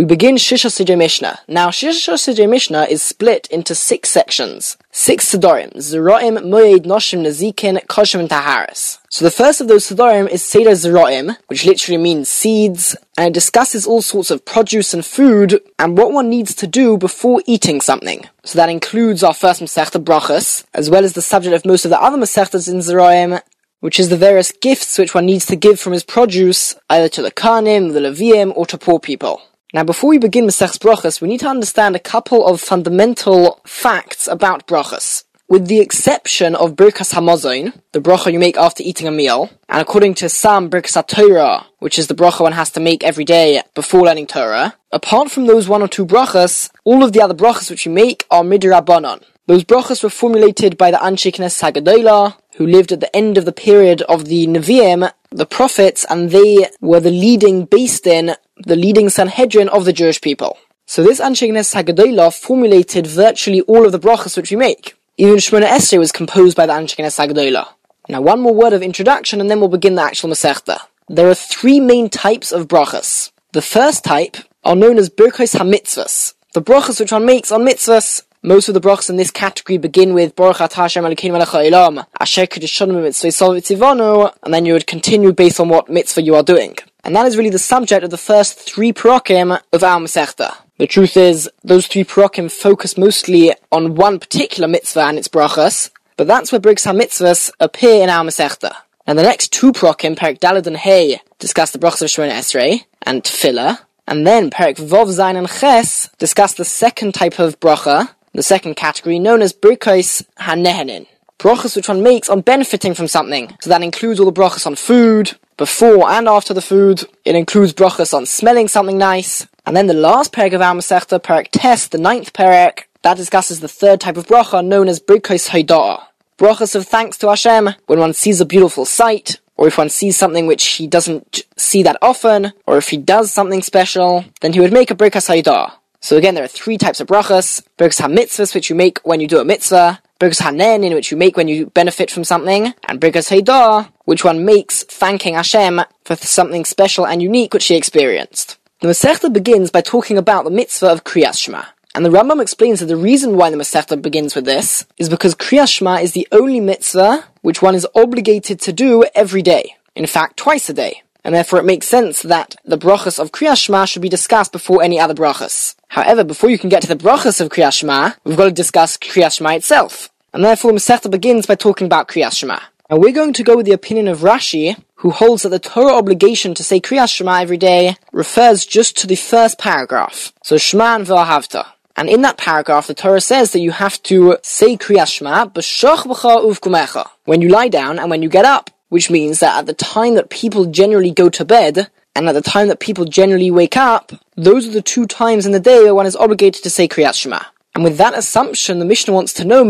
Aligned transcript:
we 0.00 0.06
begin 0.06 0.36
Shisha 0.36 0.70
Sidre 0.70 0.96
Mishnah. 0.96 1.40
Now, 1.46 1.68
Shisha 1.68 2.14
Sidre 2.14 2.48
Mishnah 2.48 2.84
is 2.84 3.02
split 3.02 3.46
into 3.48 3.74
six 3.74 4.08
sections. 4.08 4.78
Six 4.92 5.30
Sidorim. 5.30 5.74
Zeroim, 5.74 6.38
Moed, 6.38 6.86
Noshim, 6.86 7.20
Nazikin, 7.20 7.84
Koshim, 7.84 8.20
and 8.20 8.30
Taharis. 8.30 8.96
So 9.10 9.26
the 9.26 9.30
first 9.30 9.60
of 9.60 9.68
those 9.68 9.86
Sidorim 9.86 10.26
is 10.26 10.42
Seder 10.42 10.70
Zeroim, 10.70 11.36
which 11.48 11.66
literally 11.66 11.98
means 11.98 12.30
seeds, 12.30 12.96
and 13.18 13.26
it 13.26 13.34
discusses 13.34 13.86
all 13.86 14.00
sorts 14.00 14.30
of 14.30 14.46
produce 14.46 14.94
and 14.94 15.04
food, 15.04 15.60
and 15.78 15.98
what 15.98 16.12
one 16.12 16.30
needs 16.30 16.54
to 16.54 16.66
do 16.66 16.96
before 16.96 17.42
eating 17.44 17.82
something. 17.82 18.26
So 18.42 18.56
that 18.56 18.70
includes 18.70 19.22
our 19.22 19.34
first 19.34 19.60
Masechta 19.60 20.02
Brachas, 20.02 20.64
as 20.72 20.88
well 20.88 21.04
as 21.04 21.12
the 21.12 21.20
subject 21.20 21.54
of 21.54 21.66
most 21.66 21.84
of 21.84 21.90
the 21.90 22.00
other 22.00 22.16
Masechtas 22.16 22.72
in 22.72 22.78
Zeroim, 22.78 23.42
which 23.80 24.00
is 24.00 24.08
the 24.08 24.16
various 24.16 24.50
gifts 24.50 24.96
which 24.96 25.14
one 25.14 25.26
needs 25.26 25.44
to 25.44 25.56
give 25.56 25.78
from 25.78 25.92
his 25.92 26.04
produce, 26.04 26.74
either 26.88 27.10
to 27.10 27.20
the 27.20 27.30
Kohanim, 27.30 27.92
the 27.92 28.00
Levium, 28.00 28.56
or 28.56 28.64
to 28.64 28.78
poor 28.78 28.98
people. 28.98 29.42
Now, 29.72 29.84
before 29.84 30.10
we 30.10 30.18
begin 30.18 30.46
Masech's 30.46 30.78
Brachas, 30.78 31.20
we 31.20 31.28
need 31.28 31.40
to 31.40 31.48
understand 31.48 31.94
a 31.94 32.00
couple 32.00 32.44
of 32.44 32.60
fundamental 32.60 33.60
facts 33.64 34.26
about 34.26 34.66
Brachas. 34.66 35.22
With 35.48 35.68
the 35.68 35.78
exception 35.78 36.56
of 36.56 36.74
Birkas 36.74 37.14
Hamazon, 37.14 37.80
the 37.92 38.00
bracha 38.00 38.32
you 38.32 38.40
make 38.40 38.56
after 38.56 38.82
eating 38.82 39.06
a 39.06 39.12
meal, 39.12 39.48
and 39.68 39.80
according 39.80 40.14
to 40.14 40.28
some 40.28 40.68
Birkas 40.70 41.06
Torah, 41.06 41.66
which 41.78 42.00
is 42.00 42.08
the 42.08 42.16
bracha 42.16 42.40
one 42.40 42.52
has 42.52 42.70
to 42.70 42.80
make 42.80 43.04
every 43.04 43.24
day 43.24 43.62
before 43.76 44.02
learning 44.02 44.26
Torah, 44.26 44.74
apart 44.90 45.30
from 45.30 45.46
those 45.46 45.68
one 45.68 45.82
or 45.82 45.88
two 45.88 46.06
brachas, 46.06 46.70
all 46.84 47.04
of 47.04 47.12
the 47.12 47.22
other 47.22 47.34
brachas 47.34 47.70
which 47.70 47.86
you 47.86 47.92
make 47.92 48.26
are 48.28 48.42
midrabanan. 48.42 49.22
Those 49.46 49.64
brachas 49.64 50.02
were 50.02 50.10
formulated 50.10 50.76
by 50.78 50.90
the 50.90 50.96
Anshe 50.98 51.32
Knesset 51.32 52.34
who 52.56 52.66
lived 52.66 52.92
at 52.92 53.00
the 53.00 53.16
end 53.16 53.38
of 53.38 53.44
the 53.44 53.52
period 53.52 54.02
of 54.02 54.26
the 54.26 54.46
Nevi'im, 54.46 55.10
the 55.30 55.46
prophets, 55.46 56.04
and 56.10 56.30
they 56.30 56.68
were 56.80 57.00
the 57.00 57.10
leading 57.10 57.66
Beis 57.66 58.02
Din 58.02 58.34
the 58.64 58.76
leading 58.76 59.08
Sanhedrin 59.08 59.68
of 59.68 59.84
the 59.84 59.92
Jewish 59.92 60.20
people. 60.20 60.58
So 60.86 61.02
this 61.02 61.20
Knesset 61.20 61.84
Hagadolah 61.84 62.34
formulated 62.34 63.06
virtually 63.06 63.60
all 63.62 63.86
of 63.86 63.92
the 63.92 63.98
brachas 63.98 64.36
which 64.36 64.50
we 64.50 64.56
make. 64.56 64.96
Even 65.16 65.36
Shemona 65.36 65.68
Esrei 65.68 65.98
was 65.98 66.12
composed 66.12 66.56
by 66.56 66.66
the 66.66 66.72
Knesset 66.72 67.28
Hagadolah. 67.28 67.68
Now 68.08 68.20
one 68.20 68.40
more 68.40 68.54
word 68.54 68.72
of 68.72 68.82
introduction 68.82 69.40
and 69.40 69.50
then 69.50 69.60
we'll 69.60 69.68
begin 69.68 69.94
the 69.94 70.02
actual 70.02 70.30
Masechta. 70.30 70.78
There 71.08 71.28
are 71.28 71.34
three 71.34 71.80
main 71.80 72.08
types 72.08 72.52
of 72.52 72.68
brachas. 72.68 73.30
The 73.52 73.62
first 73.62 74.04
type 74.04 74.36
are 74.64 74.76
known 74.76 74.98
as 74.98 75.10
Birkos 75.10 75.56
HaMitzvahs. 75.56 76.34
The 76.54 76.62
brachas 76.62 77.00
which 77.00 77.12
one 77.12 77.24
makes 77.24 77.52
on 77.52 77.62
mitzvahs 77.62 78.22
most 78.42 78.68
of 78.68 78.74
the 78.74 78.80
brachas 78.80 79.10
in 79.10 79.16
this 79.16 79.30
category 79.30 79.76
begin 79.76 80.14
with 80.14 80.34
Baruch 80.34 80.56
Atah 80.56 80.74
Hashem 80.74 81.04
Elokeinu 81.04 81.32
Melech 81.32 81.48
HaOlam 81.48 82.06
Asher 82.18 82.46
Kedushanim 82.46 83.02
Mitzvah 83.02 84.34
and 84.42 84.54
then 84.54 84.64
you 84.64 84.72
would 84.72 84.86
continue 84.86 85.32
based 85.32 85.60
on 85.60 85.68
what 85.68 85.90
mitzvah 85.90 86.22
you 86.22 86.34
are 86.34 86.42
doing. 86.42 86.76
And 87.04 87.16
that 87.16 87.26
is 87.26 87.36
really 87.36 87.50
the 87.50 87.58
subject 87.58 88.04
of 88.04 88.10
the 88.10 88.18
first 88.18 88.58
three 88.58 88.92
parokim 88.92 89.60
of 89.72 89.82
our 89.82 90.00
Masechta. 90.00 90.54
The 90.78 90.86
truth 90.86 91.16
is, 91.16 91.50
those 91.62 91.86
three 91.86 92.04
parokim 92.04 92.50
focus 92.50 92.96
mostly 92.96 93.52
on 93.70 93.94
one 93.94 94.18
particular 94.18 94.68
mitzvah 94.68 95.04
and 95.04 95.18
its 95.18 95.28
brachas, 95.28 95.90
but 96.16 96.26
that's 96.26 96.52
where 96.52 96.60
Birkos 96.60 96.86
HaMitzvahs 96.86 97.50
appear 97.60 98.02
in 98.02 98.10
our 98.10 98.24
Masechta. 98.24 98.72
And 99.06 99.18
the 99.18 99.22
next 99.22 99.52
two 99.52 99.72
parokim, 99.72 100.16
Perik 100.16 100.38
Dalad 100.38 100.66
and 100.66 100.76
Hey, 100.76 101.20
discuss 101.38 101.70
the 101.70 101.78
brachas 101.78 102.02
of 102.02 102.08
Shemona 102.08 102.32
Esrei 102.32 102.84
and 103.02 103.22
Tefillah, 103.22 103.78
and 104.06 104.26
then 104.26 104.50
Perik 104.50 104.76
Vov 104.76 105.06
Zayin 105.06 105.36
and 105.36 105.48
Ches 105.48 106.08
discuss 106.18 106.54
the 106.54 106.64
second 106.64 107.14
type 107.14 107.38
of 107.38 107.60
bracha, 107.60 108.14
the 108.32 108.42
second 108.42 108.76
category, 108.76 109.18
known 109.18 109.42
as 109.42 109.52
Brikos 109.52 110.24
HaNehenin. 110.38 111.06
Brachas 111.40 111.74
which 111.74 111.88
one 111.88 112.02
makes 112.02 112.28
on 112.28 112.42
benefiting 112.42 112.92
from 112.92 113.08
something. 113.08 113.56
So 113.62 113.70
that 113.70 113.82
includes 113.82 114.20
all 114.20 114.30
the 114.30 114.40
brachas 114.40 114.66
on 114.66 114.76
food, 114.76 115.38
before 115.56 116.10
and 116.10 116.28
after 116.28 116.52
the 116.52 116.60
food. 116.60 117.04
It 117.24 117.34
includes 117.34 117.72
brachas 117.72 118.12
on 118.12 118.26
smelling 118.26 118.68
something 118.68 118.98
nice. 118.98 119.46
And 119.64 119.74
then 119.74 119.86
the 119.86 119.94
last 119.94 120.32
parak 120.34 120.52
of 120.52 120.60
our 120.60 120.74
Masechta, 120.74 121.50
Tes, 121.50 121.88
the 121.88 121.96
ninth 121.96 122.34
parak, 122.34 122.80
that 123.02 123.16
discusses 123.16 123.60
the 123.60 123.68
third 123.68 124.02
type 124.02 124.18
of 124.18 124.26
bracha 124.26 124.62
known 124.62 124.86
as 124.86 125.00
Brikos 125.00 125.48
Haida'ah. 125.48 126.02
Brachas 126.36 126.74
of 126.74 126.86
thanks 126.86 127.16
to 127.18 127.28
Hashem 127.28 127.70
when 127.86 127.98
one 127.98 128.12
sees 128.12 128.40
a 128.42 128.44
beautiful 128.46 128.84
sight, 128.84 129.40
or 129.56 129.66
if 129.66 129.78
one 129.78 129.88
sees 129.88 130.18
something 130.18 130.46
which 130.46 130.66
he 130.66 130.86
doesn't 130.86 131.42
see 131.56 131.82
that 131.82 131.96
often, 132.02 132.52
or 132.66 132.76
if 132.76 132.90
he 132.90 132.98
does 132.98 133.30
something 133.30 133.62
special, 133.62 134.26
then 134.42 134.52
he 134.52 134.60
would 134.60 134.74
make 134.74 134.90
a 134.90 134.94
Brikas 134.94 135.28
Haida'ah. 135.28 135.72
So 136.00 136.18
again, 136.18 136.34
there 136.34 136.44
are 136.44 136.48
three 136.48 136.76
types 136.76 137.00
of 137.00 137.06
brachas. 137.06 137.62
Ha-mitzvahs, 137.78 138.54
which 138.54 138.68
you 138.68 138.76
make 138.76 138.98
when 139.00 139.20
you 139.20 139.26
do 139.26 139.38
a 139.38 139.44
mitzvah. 139.44 140.00
Brikas 140.20 140.42
hanen, 140.42 140.84
in 140.84 140.92
which 140.92 141.10
you 141.10 141.16
make 141.16 141.38
when 141.38 141.48
you 141.48 141.66
benefit 141.70 142.10
from 142.10 142.24
something. 142.24 142.74
And 142.86 143.00
brikas 143.00 143.30
haidah, 143.30 143.90
which 144.04 144.22
one 144.22 144.44
makes 144.44 144.82
thanking 144.84 145.32
Hashem 145.32 145.80
for 146.04 146.14
something 146.14 146.66
special 146.66 147.06
and 147.06 147.22
unique 147.22 147.54
which 147.54 147.66
he 147.66 147.74
experienced. 147.74 148.58
The 148.80 148.88
Masechta 148.88 149.32
begins 149.32 149.70
by 149.70 149.80
talking 149.80 150.18
about 150.18 150.44
the 150.44 150.50
mitzvah 150.50 150.92
of 150.92 151.04
Kriyas 151.04 151.38
Shema. 151.38 151.64
And 151.94 152.04
the 152.04 152.10
Rambam 152.10 152.42
explains 152.42 152.80
that 152.80 152.86
the 152.86 152.98
reason 152.98 153.38
why 153.38 153.48
the 153.48 153.56
Masechta 153.56 154.00
begins 154.00 154.34
with 154.34 154.44
this 154.44 154.86
is 154.98 155.08
because 155.08 155.34
Kriyas 155.34 155.72
Shema 155.72 155.96
is 155.96 156.12
the 156.12 156.28
only 156.32 156.60
mitzvah 156.60 157.24
which 157.40 157.62
one 157.62 157.74
is 157.74 157.86
obligated 157.94 158.60
to 158.60 158.74
do 158.74 159.06
every 159.14 159.40
day. 159.40 159.76
In 159.96 160.06
fact, 160.06 160.36
twice 160.36 160.68
a 160.68 160.74
day 160.74 161.02
and 161.24 161.34
therefore 161.34 161.58
it 161.58 161.64
makes 161.64 161.86
sense 161.86 162.22
that 162.22 162.56
the 162.64 162.78
brachas 162.78 163.18
of 163.18 163.32
Kriyas 163.32 163.64
Shema 163.64 163.84
should 163.84 164.02
be 164.02 164.08
discussed 164.08 164.52
before 164.52 164.82
any 164.82 164.98
other 164.98 165.14
brachas. 165.14 165.74
However, 165.88 166.24
before 166.24 166.50
you 166.50 166.58
can 166.58 166.70
get 166.70 166.82
to 166.82 166.88
the 166.88 166.96
brachas 166.96 167.40
of 167.40 167.48
Kriyas 167.48 167.78
Shema, 167.78 168.12
we've 168.24 168.36
got 168.36 168.44
to 168.44 168.52
discuss 168.52 168.96
Kriyas 168.96 169.36
Shema 169.36 169.50
itself. 169.50 170.10
And 170.32 170.44
therefore, 170.44 170.72
Masechta 170.72 171.10
begins 171.10 171.46
by 171.46 171.56
talking 171.56 171.86
about 171.86 172.08
Kriyas 172.08 172.36
Shema. 172.38 172.60
And 172.88 173.00
we're 173.00 173.12
going 173.12 173.32
to 173.34 173.44
go 173.44 173.56
with 173.56 173.66
the 173.66 173.72
opinion 173.72 174.08
of 174.08 174.20
Rashi, 174.20 174.76
who 174.96 175.10
holds 175.10 175.42
that 175.42 175.50
the 175.50 175.58
Torah 175.58 175.94
obligation 175.94 176.54
to 176.54 176.64
say 176.64 176.80
Kriyas 176.80 177.14
Shema 177.14 177.40
every 177.40 177.56
day 177.56 177.96
refers 178.12 178.66
just 178.66 178.96
to 178.98 179.06
the 179.06 179.16
first 179.16 179.58
paragraph. 179.58 180.32
So 180.42 180.58
Shema 180.58 180.96
and 180.96 181.06
V'ahavta. 181.06 181.66
And 181.96 182.08
in 182.08 182.22
that 182.22 182.38
paragraph, 182.38 182.86
the 182.86 182.94
Torah 182.94 183.20
says 183.20 183.52
that 183.52 183.60
you 183.60 183.72
have 183.72 184.02
to 184.04 184.38
say 184.42 184.76
Kriyas 184.76 185.12
Shema, 185.12 185.46
b'shoch 185.46 186.04
b'cha 186.04 186.44
uvkumecha, 186.44 187.08
when 187.24 187.40
you 187.40 187.48
lie 187.48 187.68
down 187.68 187.98
and 187.98 188.10
when 188.10 188.22
you 188.22 188.28
get 188.28 188.44
up 188.44 188.70
which 188.90 189.10
means 189.10 189.40
that 189.40 189.58
at 189.58 189.66
the 189.66 189.72
time 189.72 190.14
that 190.14 190.28
people 190.28 190.66
generally 190.66 191.10
go 191.10 191.30
to 191.30 191.44
bed, 191.44 191.88
and 192.14 192.28
at 192.28 192.32
the 192.32 192.42
time 192.42 192.68
that 192.68 192.80
people 192.80 193.06
generally 193.06 193.50
wake 193.50 193.76
up, 193.76 194.12
those 194.36 194.68
are 194.68 194.72
the 194.72 194.82
two 194.82 195.06
times 195.06 195.46
in 195.46 195.52
the 195.52 195.60
day 195.60 195.82
where 195.82 195.94
one 195.94 196.06
is 196.06 196.16
obligated 196.16 196.62
to 196.62 196.70
say 196.70 196.86
Kriyat 196.86 197.14
Shema. 197.14 197.40
And 197.74 197.84
with 197.84 197.98
that 197.98 198.18
assumption, 198.18 198.80
the 198.80 198.84
Mishnah 198.84 199.14
wants 199.14 199.32
to 199.34 199.44
know, 199.44 199.62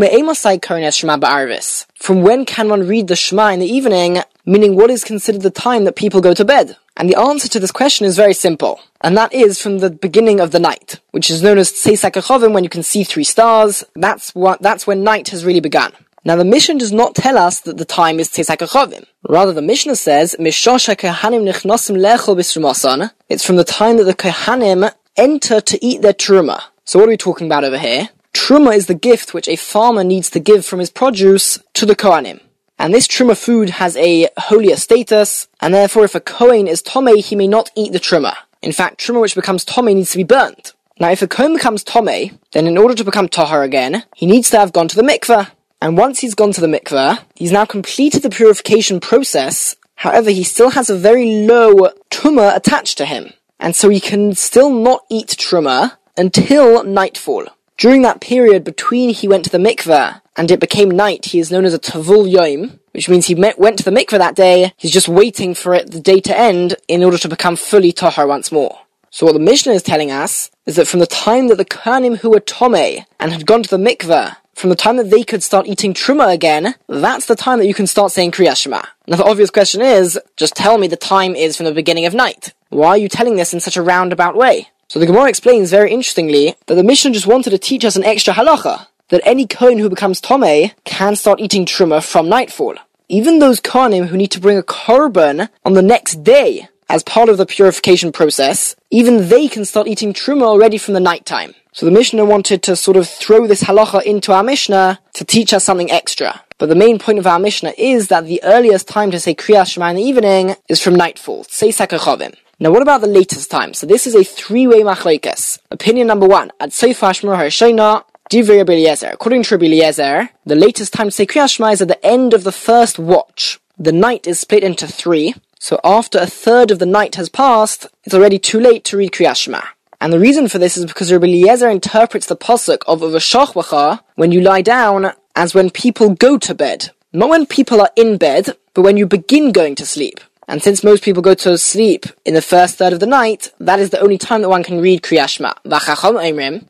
Shema 0.91 1.85
From 1.95 2.21
when 2.23 2.45
can 2.45 2.67
one 2.67 2.87
read 2.87 3.07
the 3.07 3.15
Shema 3.15 3.51
in 3.51 3.59
the 3.59 3.67
evening, 3.67 4.23
meaning 4.43 4.75
what 4.75 4.89
is 4.89 5.03
considered 5.03 5.43
the 5.43 5.51
time 5.51 5.83
that 5.85 5.95
people 5.95 6.19
go 6.19 6.33
to 6.33 6.43
bed? 6.43 6.75
And 6.97 7.07
the 7.07 7.19
answer 7.19 7.47
to 7.49 7.59
this 7.59 7.71
question 7.71 8.05
is 8.05 8.17
very 8.17 8.33
simple, 8.33 8.81
and 9.01 9.15
that 9.17 9.31
is 9.33 9.61
from 9.61 9.79
the 9.79 9.89
beginning 9.89 10.39
of 10.39 10.51
the 10.51 10.59
night, 10.59 10.99
which 11.11 11.29
is 11.29 11.41
known 11.41 11.57
as 11.57 11.71
Tzeis 11.71 12.03
Hakochavim, 12.03 12.53
when 12.53 12.63
you 12.63 12.69
can 12.69 12.83
see 12.83 13.03
three 13.03 13.23
stars. 13.23 13.83
That's 13.95 14.35
what, 14.35 14.61
that's 14.61 14.85
when 14.85 15.03
night 15.03 15.29
has 15.29 15.45
really 15.45 15.61
begun. 15.61 15.93
Now 16.23 16.35
the 16.35 16.45
Mishnah 16.45 16.77
does 16.77 16.91
not 16.91 17.15
tell 17.15 17.35
us 17.35 17.61
that 17.61 17.77
the 17.77 17.85
time 17.85 18.19
is 18.19 18.29
Tzeisak 18.29 19.05
Rather, 19.27 19.53
the 19.53 19.61
Mishnah 19.61 19.95
says, 19.95 20.35
Mishosha 20.39 20.95
Kohanim 20.95 21.51
Nichnosim 21.51 21.97
Lechol 21.97 22.35
Bisrumasan. 22.35 23.09
It's 23.27 23.43
from 23.43 23.55
the 23.55 23.63
time 23.63 23.97
that 23.97 24.03
the 24.03 24.13
Kohanim 24.13 24.93
enter 25.17 25.59
to 25.61 25.83
eat 25.83 26.03
their 26.03 26.13
Truma. 26.13 26.61
So 26.85 26.99
what 26.99 27.07
are 27.07 27.09
we 27.09 27.17
talking 27.17 27.47
about 27.47 27.63
over 27.63 27.79
here? 27.79 28.09
Truma 28.35 28.75
is 28.75 28.85
the 28.85 28.93
gift 28.93 29.33
which 29.33 29.47
a 29.47 29.55
farmer 29.55 30.03
needs 30.03 30.29
to 30.29 30.39
give 30.39 30.63
from 30.63 30.77
his 30.77 30.91
produce 30.91 31.57
to 31.73 31.87
the 31.87 31.95
Kohanim. 31.95 32.39
And 32.77 32.93
this 32.93 33.07
Truma 33.07 33.35
food 33.35 33.71
has 33.71 33.97
a 33.97 34.27
holier 34.37 34.75
status, 34.75 35.47
and 35.59 35.73
therefore 35.73 36.05
if 36.05 36.13
a 36.13 36.19
Kohen 36.19 36.67
is 36.67 36.83
Tome, 36.83 37.17
he 37.17 37.35
may 37.35 37.47
not 37.47 37.71
eat 37.75 37.93
the 37.93 37.99
Truma. 37.99 38.35
In 38.61 38.73
fact, 38.73 38.99
Truma 38.99 39.21
which 39.21 39.33
becomes 39.33 39.65
Tome 39.65 39.85
needs 39.85 40.11
to 40.11 40.17
be 40.17 40.23
burnt. 40.23 40.73
Now 40.99 41.09
if 41.09 41.23
a 41.23 41.27
Kohen 41.27 41.53
becomes 41.53 41.83
Tome, 41.83 42.39
then 42.51 42.67
in 42.67 42.77
order 42.77 42.93
to 42.93 43.03
become 43.03 43.27
Tahar 43.27 43.63
again, 43.63 44.03
he 44.15 44.27
needs 44.27 44.51
to 44.51 44.59
have 44.59 44.71
gone 44.71 44.87
to 44.87 44.95
the 44.95 45.01
mikveh. 45.01 45.49
And 45.81 45.97
once 45.97 46.19
he's 46.19 46.35
gone 46.35 46.51
to 46.53 46.61
the 46.61 46.67
mikveh, 46.67 47.19
he's 47.35 47.51
now 47.51 47.65
completed 47.65 48.21
the 48.21 48.29
purification 48.29 48.99
process. 48.99 49.75
However, 49.95 50.29
he 50.29 50.43
still 50.43 50.69
has 50.69 50.89
a 50.89 50.97
very 50.97 51.45
low 51.45 51.89
tumah 52.11 52.55
attached 52.55 52.99
to 52.99 53.05
him. 53.05 53.33
And 53.59 53.75
so 53.75 53.89
he 53.89 53.99
can 53.99 54.35
still 54.35 54.69
not 54.69 55.03
eat 55.09 55.29
truma 55.29 55.97
until 56.15 56.83
nightfall. 56.83 57.47
During 57.77 58.03
that 58.03 58.21
period 58.21 58.63
between 58.63 59.09
he 59.09 59.27
went 59.27 59.43
to 59.45 59.49
the 59.49 59.57
mikveh 59.57 60.21
and 60.37 60.51
it 60.51 60.59
became 60.59 60.91
night, 60.91 61.25
he 61.25 61.39
is 61.39 61.51
known 61.51 61.65
as 61.65 61.73
a 61.73 61.79
tavul 61.79 62.29
yom, 62.29 62.79
which 62.91 63.09
means 63.09 63.25
he 63.25 63.33
met, 63.33 63.57
went 63.57 63.79
to 63.79 63.83
the 63.83 63.91
mikveh 63.91 64.19
that 64.19 64.35
day. 64.35 64.73
He's 64.77 64.91
just 64.91 65.07
waiting 65.07 65.55
for 65.55 65.73
it, 65.73 65.89
the 65.89 65.99
day 65.99 66.19
to 66.21 66.37
end 66.37 66.75
in 66.87 67.03
order 67.03 67.17
to 67.17 67.27
become 67.27 67.55
fully 67.55 67.91
tahar 67.91 68.27
once 68.27 68.51
more. 68.51 68.81
So 69.09 69.25
what 69.25 69.33
the 69.33 69.39
Mishnah 69.39 69.73
is 69.73 69.83
telling 69.83 70.11
us 70.11 70.51
is 70.65 70.75
that 70.75 70.87
from 70.87 70.99
the 70.99 71.07
time 71.07 71.47
that 71.47 71.55
the 71.57 71.65
Kohanim 71.65 72.17
who 72.17 72.29
were 72.29 72.39
Tome 72.39 73.03
and 73.19 73.31
had 73.31 73.45
gone 73.45 73.63
to 73.63 73.69
the 73.69 73.77
mikveh 73.77 74.37
from 74.55 74.69
the 74.69 74.75
time 74.75 74.97
that 74.97 75.09
they 75.09 75.23
could 75.23 75.43
start 75.43 75.67
eating 75.67 75.93
truma 75.93 76.33
again, 76.33 76.75
that's 76.87 77.25
the 77.25 77.35
time 77.35 77.59
that 77.59 77.67
you 77.67 77.73
can 77.73 77.87
start 77.87 78.11
saying 78.11 78.31
Kriya 78.31 78.55
Shema. 78.55 78.83
Now 79.07 79.17
the 79.17 79.25
obvious 79.25 79.49
question 79.49 79.81
is, 79.81 80.19
just 80.37 80.55
tell 80.55 80.77
me 80.77 80.87
the 80.87 80.95
time 80.95 81.35
is 81.35 81.57
from 81.57 81.65
the 81.65 81.73
beginning 81.73 82.05
of 82.05 82.13
night. 82.13 82.53
Why 82.69 82.89
are 82.89 82.97
you 82.97 83.09
telling 83.09 83.35
this 83.35 83.53
in 83.53 83.59
such 83.59 83.77
a 83.77 83.81
roundabout 83.81 84.35
way? 84.35 84.69
So 84.87 84.99
the 84.99 85.05
Gemara 85.05 85.29
explains 85.29 85.71
very 85.71 85.91
interestingly 85.91 86.55
that 86.67 86.75
the 86.75 86.83
Mishnah 86.83 87.11
just 87.11 87.27
wanted 87.27 87.51
to 87.51 87.57
teach 87.57 87.85
us 87.85 87.95
an 87.95 88.03
extra 88.03 88.33
halacha, 88.33 88.87
that 89.09 89.21
any 89.23 89.47
Kohen 89.47 89.79
who 89.79 89.89
becomes 89.89 90.21
Tome 90.21 90.71
can 90.83 91.15
start 91.15 91.39
eating 91.39 91.65
truma 91.65 92.03
from 92.05 92.29
nightfall. 92.29 92.75
Even 93.07 93.39
those 93.39 93.59
Kohanim 93.59 94.07
who 94.07 94.17
need 94.17 94.31
to 94.31 94.39
bring 94.39 94.57
a 94.57 94.63
korban 94.63 95.49
on 95.65 95.73
the 95.73 95.81
next 95.81 96.23
day, 96.23 96.67
as 96.89 97.03
part 97.03 97.29
of 97.29 97.37
the 97.37 97.45
purification 97.45 98.11
process, 98.11 98.75
even 98.89 99.29
they 99.29 99.47
can 99.47 99.63
start 99.63 99.87
eating 99.87 100.13
truma 100.13 100.43
already 100.43 100.77
from 100.77 100.93
the 100.93 100.99
night 100.99 101.25
time. 101.25 101.55
So 101.73 101.85
the 101.85 101.91
Mishnah 101.91 102.25
wanted 102.25 102.63
to 102.63 102.75
sort 102.75 102.97
of 102.97 103.07
throw 103.07 103.47
this 103.47 103.63
halacha 103.63 104.03
into 104.03 104.33
our 104.33 104.43
Mishnah 104.43 104.99
to 105.13 105.23
teach 105.23 105.53
us 105.53 105.63
something 105.63 105.89
extra. 105.89 106.43
But 106.57 106.67
the 106.67 106.75
main 106.75 106.99
point 106.99 107.17
of 107.17 107.25
our 107.25 107.39
Mishnah 107.39 107.73
is 107.77 108.09
that 108.09 108.25
the 108.25 108.43
earliest 108.43 108.89
time 108.89 109.09
to 109.11 109.19
say 109.21 109.33
Kriyas 109.33 109.71
Shema 109.71 109.91
in 109.91 109.95
the 109.95 110.03
evening 110.03 110.55
is 110.67 110.81
from 110.81 110.95
nightfall. 110.95 111.45
Say 111.45 111.69
Sakachavim. 111.69 112.35
Now 112.59 112.71
what 112.71 112.81
about 112.81 112.99
the 112.99 113.07
latest 113.07 113.49
time? 113.49 113.73
So 113.73 113.87
this 113.87 114.05
is 114.05 114.15
a 114.15 114.23
three-way 114.25 114.81
machlekes. 114.81 115.59
Opinion 115.71 116.07
number 116.07 116.27
one, 116.27 116.51
at 116.59 116.71
Seifash 116.71 117.23
Mur 117.23 117.37
Harshena, 117.37 118.03
Divrei 118.29 118.57
Rabbi. 118.57 119.07
According 119.09 119.43
to 119.43 119.55
Rabbi 119.55 120.27
the 120.45 120.55
latest 120.55 120.91
time 120.91 121.07
to 121.07 121.11
say 121.11 121.25
Kriyas 121.25 121.55
Shema 121.55 121.69
is 121.69 121.81
at 121.81 121.87
the 121.87 122.05
end 122.05 122.33
of 122.33 122.43
the 122.43 122.51
first 122.51 122.99
watch. 122.99 123.61
The 123.77 123.93
night 123.93 124.27
is 124.27 124.41
split 124.41 124.65
into 124.65 124.87
three, 124.87 125.35
so 125.57 125.79
after 125.85 126.19
a 126.19 126.27
third 126.27 126.69
of 126.69 126.79
the 126.79 126.85
night 126.85 127.15
has 127.15 127.29
passed, 127.29 127.87
it's 128.03 128.13
already 128.13 128.39
too 128.39 128.59
late 128.59 128.83
to 128.85 128.97
read 128.97 129.13
Kriyas 129.13 129.37
Shema. 129.37 129.61
And 130.01 130.11
the 130.11 130.19
reason 130.19 130.47
for 130.47 130.57
this 130.57 130.77
is 130.77 130.85
because 130.85 131.11
Rabbi 131.11 131.27
Eliezer 131.27 131.69
interprets 131.69 132.25
the 132.25 132.35
pasuk 132.35 132.79
of 132.87 133.01
Uvashachvacha 133.01 133.99
when 134.15 134.31
you 134.31 134.41
lie 134.41 134.63
down 134.63 135.11
as 135.35 135.53
when 135.53 135.69
people 135.69 136.15
go 136.15 136.39
to 136.39 136.55
bed. 136.55 136.89
Not 137.13 137.29
when 137.29 137.45
people 137.45 137.79
are 137.79 137.91
in 137.95 138.17
bed, 138.17 138.57
but 138.73 138.81
when 138.81 138.97
you 138.97 139.05
begin 139.05 139.51
going 139.51 139.75
to 139.75 139.85
sleep. 139.85 140.19
And 140.47 140.63
since 140.63 140.83
most 140.83 141.03
people 141.03 141.21
go 141.21 141.35
to 141.35 141.55
sleep 141.55 142.07
in 142.25 142.33
the 142.33 142.41
first 142.41 142.79
third 142.79 142.93
of 142.93 142.99
the 142.99 143.05
night, 143.05 143.51
that 143.59 143.79
is 143.79 143.91
the 143.91 143.99
only 143.99 144.17
time 144.17 144.41
that 144.41 144.49
one 144.49 144.63
can 144.63 144.81
read 144.81 145.03
Kriyashma. 145.03 145.53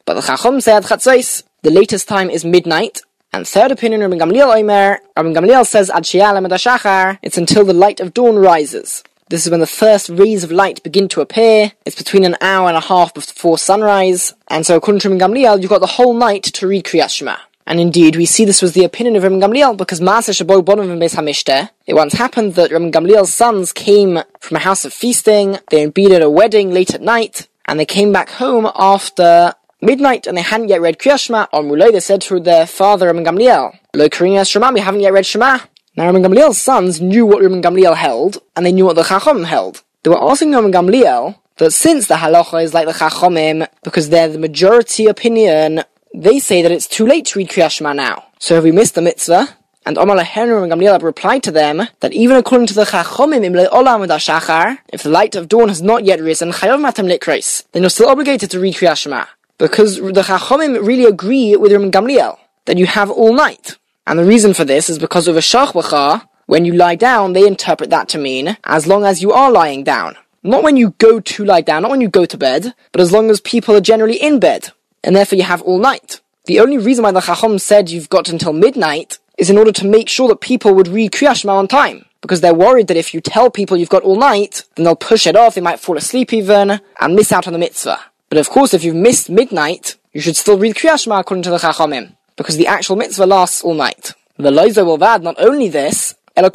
But 0.05 0.13
the 0.13 0.21
Chacham 0.21 0.59
said 0.59 0.83
Chatzos. 0.83 1.43
The 1.61 1.71
latest 1.71 2.09
time 2.09 2.29
is 2.29 2.43
midnight. 2.43 3.01
And 3.31 3.47
third 3.47 3.71
opinion, 3.71 4.01
Rabbi 4.01 4.17
Gamliel 4.17 4.57
Omer, 4.57 4.99
Rabbi 5.15 5.29
Gamliel 5.29 5.65
says 5.65 5.89
Ad 5.89 7.19
it's 7.23 7.37
until 7.37 7.63
the 7.63 7.73
light 7.73 8.01
of 8.01 8.13
dawn 8.13 8.35
rises. 8.35 9.03
This 9.31 9.45
is 9.45 9.49
when 9.49 9.61
the 9.61 9.65
first 9.65 10.09
rays 10.09 10.43
of 10.43 10.51
light 10.51 10.83
begin 10.83 11.07
to 11.07 11.21
appear. 11.21 11.71
It's 11.85 11.95
between 11.95 12.25
an 12.25 12.35
hour 12.41 12.67
and 12.67 12.75
a 12.75 12.81
half 12.81 13.13
before 13.13 13.57
sunrise. 13.57 14.33
And 14.49 14.65
so 14.65 14.75
according 14.75 14.99
to 14.99 15.09
Rabbi 15.09 15.25
Gamliel, 15.25 15.61
you've 15.61 15.69
got 15.69 15.79
the 15.79 15.87
whole 15.87 16.13
night 16.13 16.43
to 16.43 16.67
read 16.67 16.83
Kriyat 16.83 17.09
Shema. 17.09 17.37
And 17.65 17.79
indeed, 17.79 18.17
we 18.17 18.25
see 18.25 18.43
this 18.43 18.61
was 18.61 18.73
the 18.73 18.83
opinion 18.83 19.15
of 19.15 19.23
Rabbi 19.23 19.35
Gamliel 19.35 19.77
because 19.77 20.01
Maaseh 20.01 20.35
Shabo 20.35 20.61
Bonim 20.61 20.99
Beis 20.99 21.15
Hamishte. 21.15 21.69
It 21.87 21.93
once 21.93 22.11
happened 22.11 22.55
that 22.55 22.73
Rabbi 22.73 22.89
Gamliel's 22.89 23.33
sons 23.33 23.71
came 23.71 24.19
from 24.41 24.57
a 24.57 24.59
house 24.59 24.83
of 24.83 24.91
feasting. 24.91 25.59
They 25.69 25.79
had 25.79 25.93
been 25.93 26.11
at 26.11 26.21
a 26.21 26.29
wedding 26.29 26.71
late 26.71 26.93
at 26.93 27.01
night, 27.01 27.47
and 27.69 27.79
they 27.79 27.85
came 27.85 28.11
back 28.11 28.31
home 28.31 28.69
after 28.75 29.53
midnight, 29.79 30.27
and 30.27 30.35
they 30.35 30.41
hadn't 30.41 30.67
yet 30.67 30.81
read 30.81 30.99
Kriyat 30.99 31.21
Shema. 31.21 31.47
On 31.53 31.69
Mulay, 31.69 31.93
they 31.93 32.01
said 32.01 32.19
to 32.23 32.41
their 32.41 32.67
father 32.67 33.07
Rabbi 33.07 33.23
Gamliel, 33.23 33.79
"Lo 33.93 34.09
Kriyat 34.09 34.51
Shema, 34.51 34.73
we 34.73 34.81
haven't 34.81 34.99
yet 34.99 35.13
read 35.13 35.25
Shema." 35.25 35.59
Now, 35.97 36.05
Rabbi 36.05 36.19
Gamliel's 36.19 36.61
sons 36.61 37.01
knew 37.01 37.25
what 37.25 37.41
Rabbi 37.41 37.59
Gamliel 37.59 37.97
held, 37.97 38.41
and 38.55 38.65
they 38.65 38.71
knew 38.71 38.85
what 38.85 38.95
the 38.95 39.03
Chacham 39.03 39.43
held. 39.43 39.83
They 40.03 40.09
were 40.09 40.23
asking 40.23 40.53
Rabbi 40.53 40.69
Gamliel 40.69 41.35
that 41.57 41.71
since 41.71 42.07
the 42.07 42.15
halacha 42.15 42.63
is 42.63 42.73
like 42.73 42.87
the 42.87 42.93
Chachamim, 42.93 43.67
because 43.83 44.09
they're 44.09 44.29
the 44.29 44.39
majority 44.39 45.07
opinion, 45.07 45.83
they 46.13 46.39
say 46.39 46.61
that 46.61 46.71
it's 46.71 46.87
too 46.87 47.05
late 47.05 47.25
to 47.27 47.39
read 47.39 47.49
Kriyat 47.49 47.71
Shema 47.71 47.91
now. 47.91 48.25
So 48.39 48.55
have 48.55 48.63
we 48.63 48.71
missed 48.71 48.95
the 48.95 49.01
mitzvah? 49.01 49.57
And 49.85 49.97
Omar 49.97 50.17
Lahenru 50.17 50.63
and 50.63 50.71
Gamliel 50.71 51.01
replied 51.01 51.43
to 51.43 51.51
them 51.51 51.87
that 51.99 52.13
even 52.13 52.37
according 52.37 52.67
to 52.67 52.73
the 52.73 52.85
Chachomim 52.85 53.43
im 53.43 53.53
Olam 53.53 54.07
Shachar, 54.07 54.77
if 54.93 55.03
the 55.03 55.09
light 55.09 55.35
of 55.35 55.49
dawn 55.49 55.67
has 55.67 55.81
not 55.81 56.05
yet 56.05 56.21
risen, 56.21 56.51
Chayav 56.51 56.79
Matam 56.79 57.07
Likres, 57.07 57.65
then 57.73 57.83
you're 57.83 57.89
still 57.89 58.09
obligated 58.09 58.49
to 58.51 58.59
read 58.59 58.75
Kriyat 58.75 58.97
Shema. 58.97 59.25
Because 59.57 59.97
the 59.97 60.21
Chachomim 60.21 60.87
really 60.87 61.05
agree 61.05 61.55
with 61.57 61.73
Rabbi 61.73 61.89
Gamliel 61.89 62.37
that 62.65 62.77
you 62.77 62.85
have 62.85 63.11
all 63.11 63.33
night. 63.33 63.77
And 64.07 64.17
the 64.17 64.25
reason 64.25 64.53
for 64.53 64.65
this 64.65 64.89
is 64.89 64.97
because 64.97 65.27
of 65.27 65.37
a 65.37 65.41
shachwacha, 65.41 66.27
when 66.47 66.65
you 66.65 66.73
lie 66.73 66.95
down, 66.95 67.33
they 67.33 67.45
interpret 67.45 67.89
that 67.91 68.09
to 68.09 68.17
mean 68.17 68.57
as 68.65 68.87
long 68.87 69.05
as 69.05 69.21
you 69.21 69.31
are 69.31 69.51
lying 69.51 69.83
down. 69.83 70.17
Not 70.43 70.63
when 70.63 70.75
you 70.75 70.91
go 70.97 71.19
to 71.19 71.45
lie 71.45 71.61
down, 71.61 71.83
not 71.83 71.91
when 71.91 72.01
you 72.01 72.09
go 72.09 72.25
to 72.25 72.37
bed, 72.37 72.73
but 72.91 72.99
as 72.99 73.11
long 73.11 73.29
as 73.29 73.39
people 73.39 73.75
are 73.75 73.81
generally 73.81 74.21
in 74.21 74.39
bed. 74.39 74.71
And 75.03 75.15
therefore 75.15 75.37
you 75.37 75.43
have 75.43 75.61
all 75.61 75.77
night. 75.77 76.19
The 76.45 76.59
only 76.59 76.79
reason 76.79 77.03
why 77.03 77.11
the 77.11 77.21
Chacham 77.21 77.59
said 77.59 77.89
you've 77.89 78.09
got 78.09 78.27
until 78.27 78.53
midnight 78.53 79.19
is 79.37 79.49
in 79.51 79.57
order 79.57 79.71
to 79.71 79.87
make 79.87 80.09
sure 80.09 80.27
that 80.29 80.41
people 80.41 80.73
would 80.73 80.87
read 80.87 81.11
Kriyat 81.11 81.47
on 81.47 81.67
time. 81.67 82.05
Because 82.21 82.41
they're 82.41 82.53
worried 82.53 82.87
that 82.87 82.97
if 82.97 83.13
you 83.13 83.21
tell 83.21 83.49
people 83.49 83.77
you've 83.77 83.89
got 83.89 84.03
all 84.03 84.17
night, 84.17 84.63
then 84.75 84.83
they'll 84.83 84.95
push 84.95 85.25
it 85.25 85.35
off, 85.35 85.55
they 85.55 85.61
might 85.61 85.79
fall 85.79 85.97
asleep 85.97 86.33
even, 86.33 86.81
and 86.99 87.15
miss 87.15 87.31
out 87.31 87.47
on 87.47 87.53
the 87.53 87.59
mitzvah. 87.59 87.99
But 88.29 88.39
of 88.39 88.49
course, 88.49 88.73
if 88.73 88.83
you've 88.83 88.95
missed 88.95 89.29
midnight, 89.29 89.95
you 90.11 90.21
should 90.21 90.35
still 90.35 90.57
read 90.57 90.75
Kriyat 90.75 91.19
according 91.19 91.43
to 91.43 91.49
the 91.49 91.57
Chachamim 91.57 92.15
because 92.35 92.57
the 92.57 92.67
actual 92.67 92.95
mitzvah 92.95 93.25
lasts 93.25 93.63
all 93.63 93.73
night. 93.73 94.13
The 94.37 94.51
loizo 94.51 94.85
will 94.85 95.03
add 95.03 95.23
not 95.23 95.35
only 95.39 95.69
this, 95.69 96.15
whenever 96.35 96.53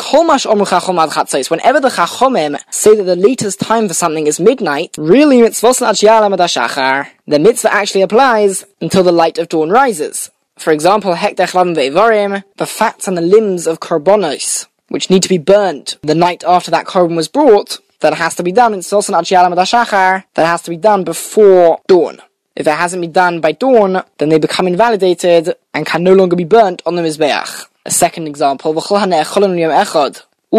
the 1.80 1.90
chachomim 1.90 2.58
say 2.70 2.96
that 2.96 3.02
the 3.04 3.16
latest 3.16 3.60
time 3.60 3.88
for 3.88 3.94
something 3.94 4.26
is 4.26 4.40
midnight, 4.40 4.94
really 4.98 5.42
the 5.42 7.38
mitzvah 7.38 7.74
actually 7.74 8.02
applies 8.02 8.64
until 8.80 9.02
the 9.02 9.12
light 9.12 9.38
of 9.38 9.48
dawn 9.48 9.70
rises. 9.70 10.30
For 10.58 10.72
example, 10.72 11.14
the 11.14 12.66
fats 12.66 13.06
and 13.06 13.16
the 13.16 13.20
limbs 13.20 13.66
of 13.66 13.80
korbanos, 13.80 14.66
which 14.88 15.10
need 15.10 15.22
to 15.22 15.28
be 15.28 15.38
burnt 15.38 15.98
the 16.02 16.14
night 16.14 16.42
after 16.44 16.70
that 16.70 16.86
korban 16.86 17.14
was 17.14 17.28
brought, 17.28 17.78
that 18.00 18.14
has 18.14 18.34
to 18.36 18.42
be 18.42 18.52
done 18.52 18.72
in 18.74 18.80
that 18.80 20.46
has 20.46 20.62
to 20.62 20.70
be 20.70 20.76
done 20.76 21.04
before 21.04 21.80
dawn. 21.86 22.20
If 22.56 22.66
it 22.66 22.70
hasn't 22.70 23.02
been 23.02 23.12
done 23.12 23.40
by 23.40 23.52
dawn, 23.52 24.02
then 24.16 24.30
they 24.30 24.38
become 24.38 24.66
invalidated 24.66 25.54
and 25.74 25.84
can 25.84 26.02
no 26.02 26.14
longer 26.14 26.36
be 26.36 26.44
burnt 26.44 26.80
on 26.86 26.96
the 26.96 27.02
Mizbeach. 27.02 27.66
A 27.84 27.90
second 27.90 28.26
example, 28.26 28.72
all 28.72 28.82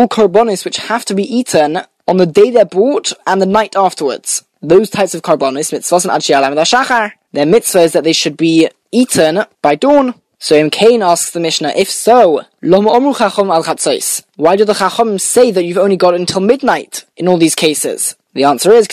korbanos 0.08 0.64
which 0.64 0.78
have 0.78 1.04
to 1.06 1.16
be 1.16 1.24
eaten 1.24 1.82
on 2.08 2.18
the 2.18 2.26
day 2.26 2.52
they're 2.52 2.66
bought 2.66 3.12
and 3.26 3.42
the 3.42 3.46
night 3.46 3.76
afterwards. 3.76 4.44
Those 4.62 4.90
types 4.90 5.16
of 5.16 5.24
korbanos, 5.24 5.74
mitzvahs 5.74 6.06
and 6.06 6.24
shachar, 6.64 7.12
their 7.34 7.46
mitzvah 7.46 7.82
is 7.82 7.94
that 7.94 8.04
they 8.04 8.14
should 8.14 8.38
be 8.38 8.70
eaten 8.92 9.44
by 9.62 9.76
dawn. 9.76 10.14
So 10.40 10.56
Im 10.56 10.70
Cain 10.70 11.02
asks 11.02 11.32
the 11.32 11.40
Mishnah, 11.40 11.74
if 11.76 11.90
so, 11.90 12.44
why 12.62 12.80
do 14.56 14.66
the 14.66 14.76
Chacham 14.78 15.18
say 15.18 15.50
that 15.50 15.64
you've 15.64 15.80
only 15.80 15.98
got 15.98 16.14
until 16.14 16.42
midnight 16.42 17.06
in 17.16 17.28
all 17.28 17.38
these 17.38 17.56
cases? 17.56 18.16
The 18.38 18.44
answer 18.44 18.72
is 18.72 18.88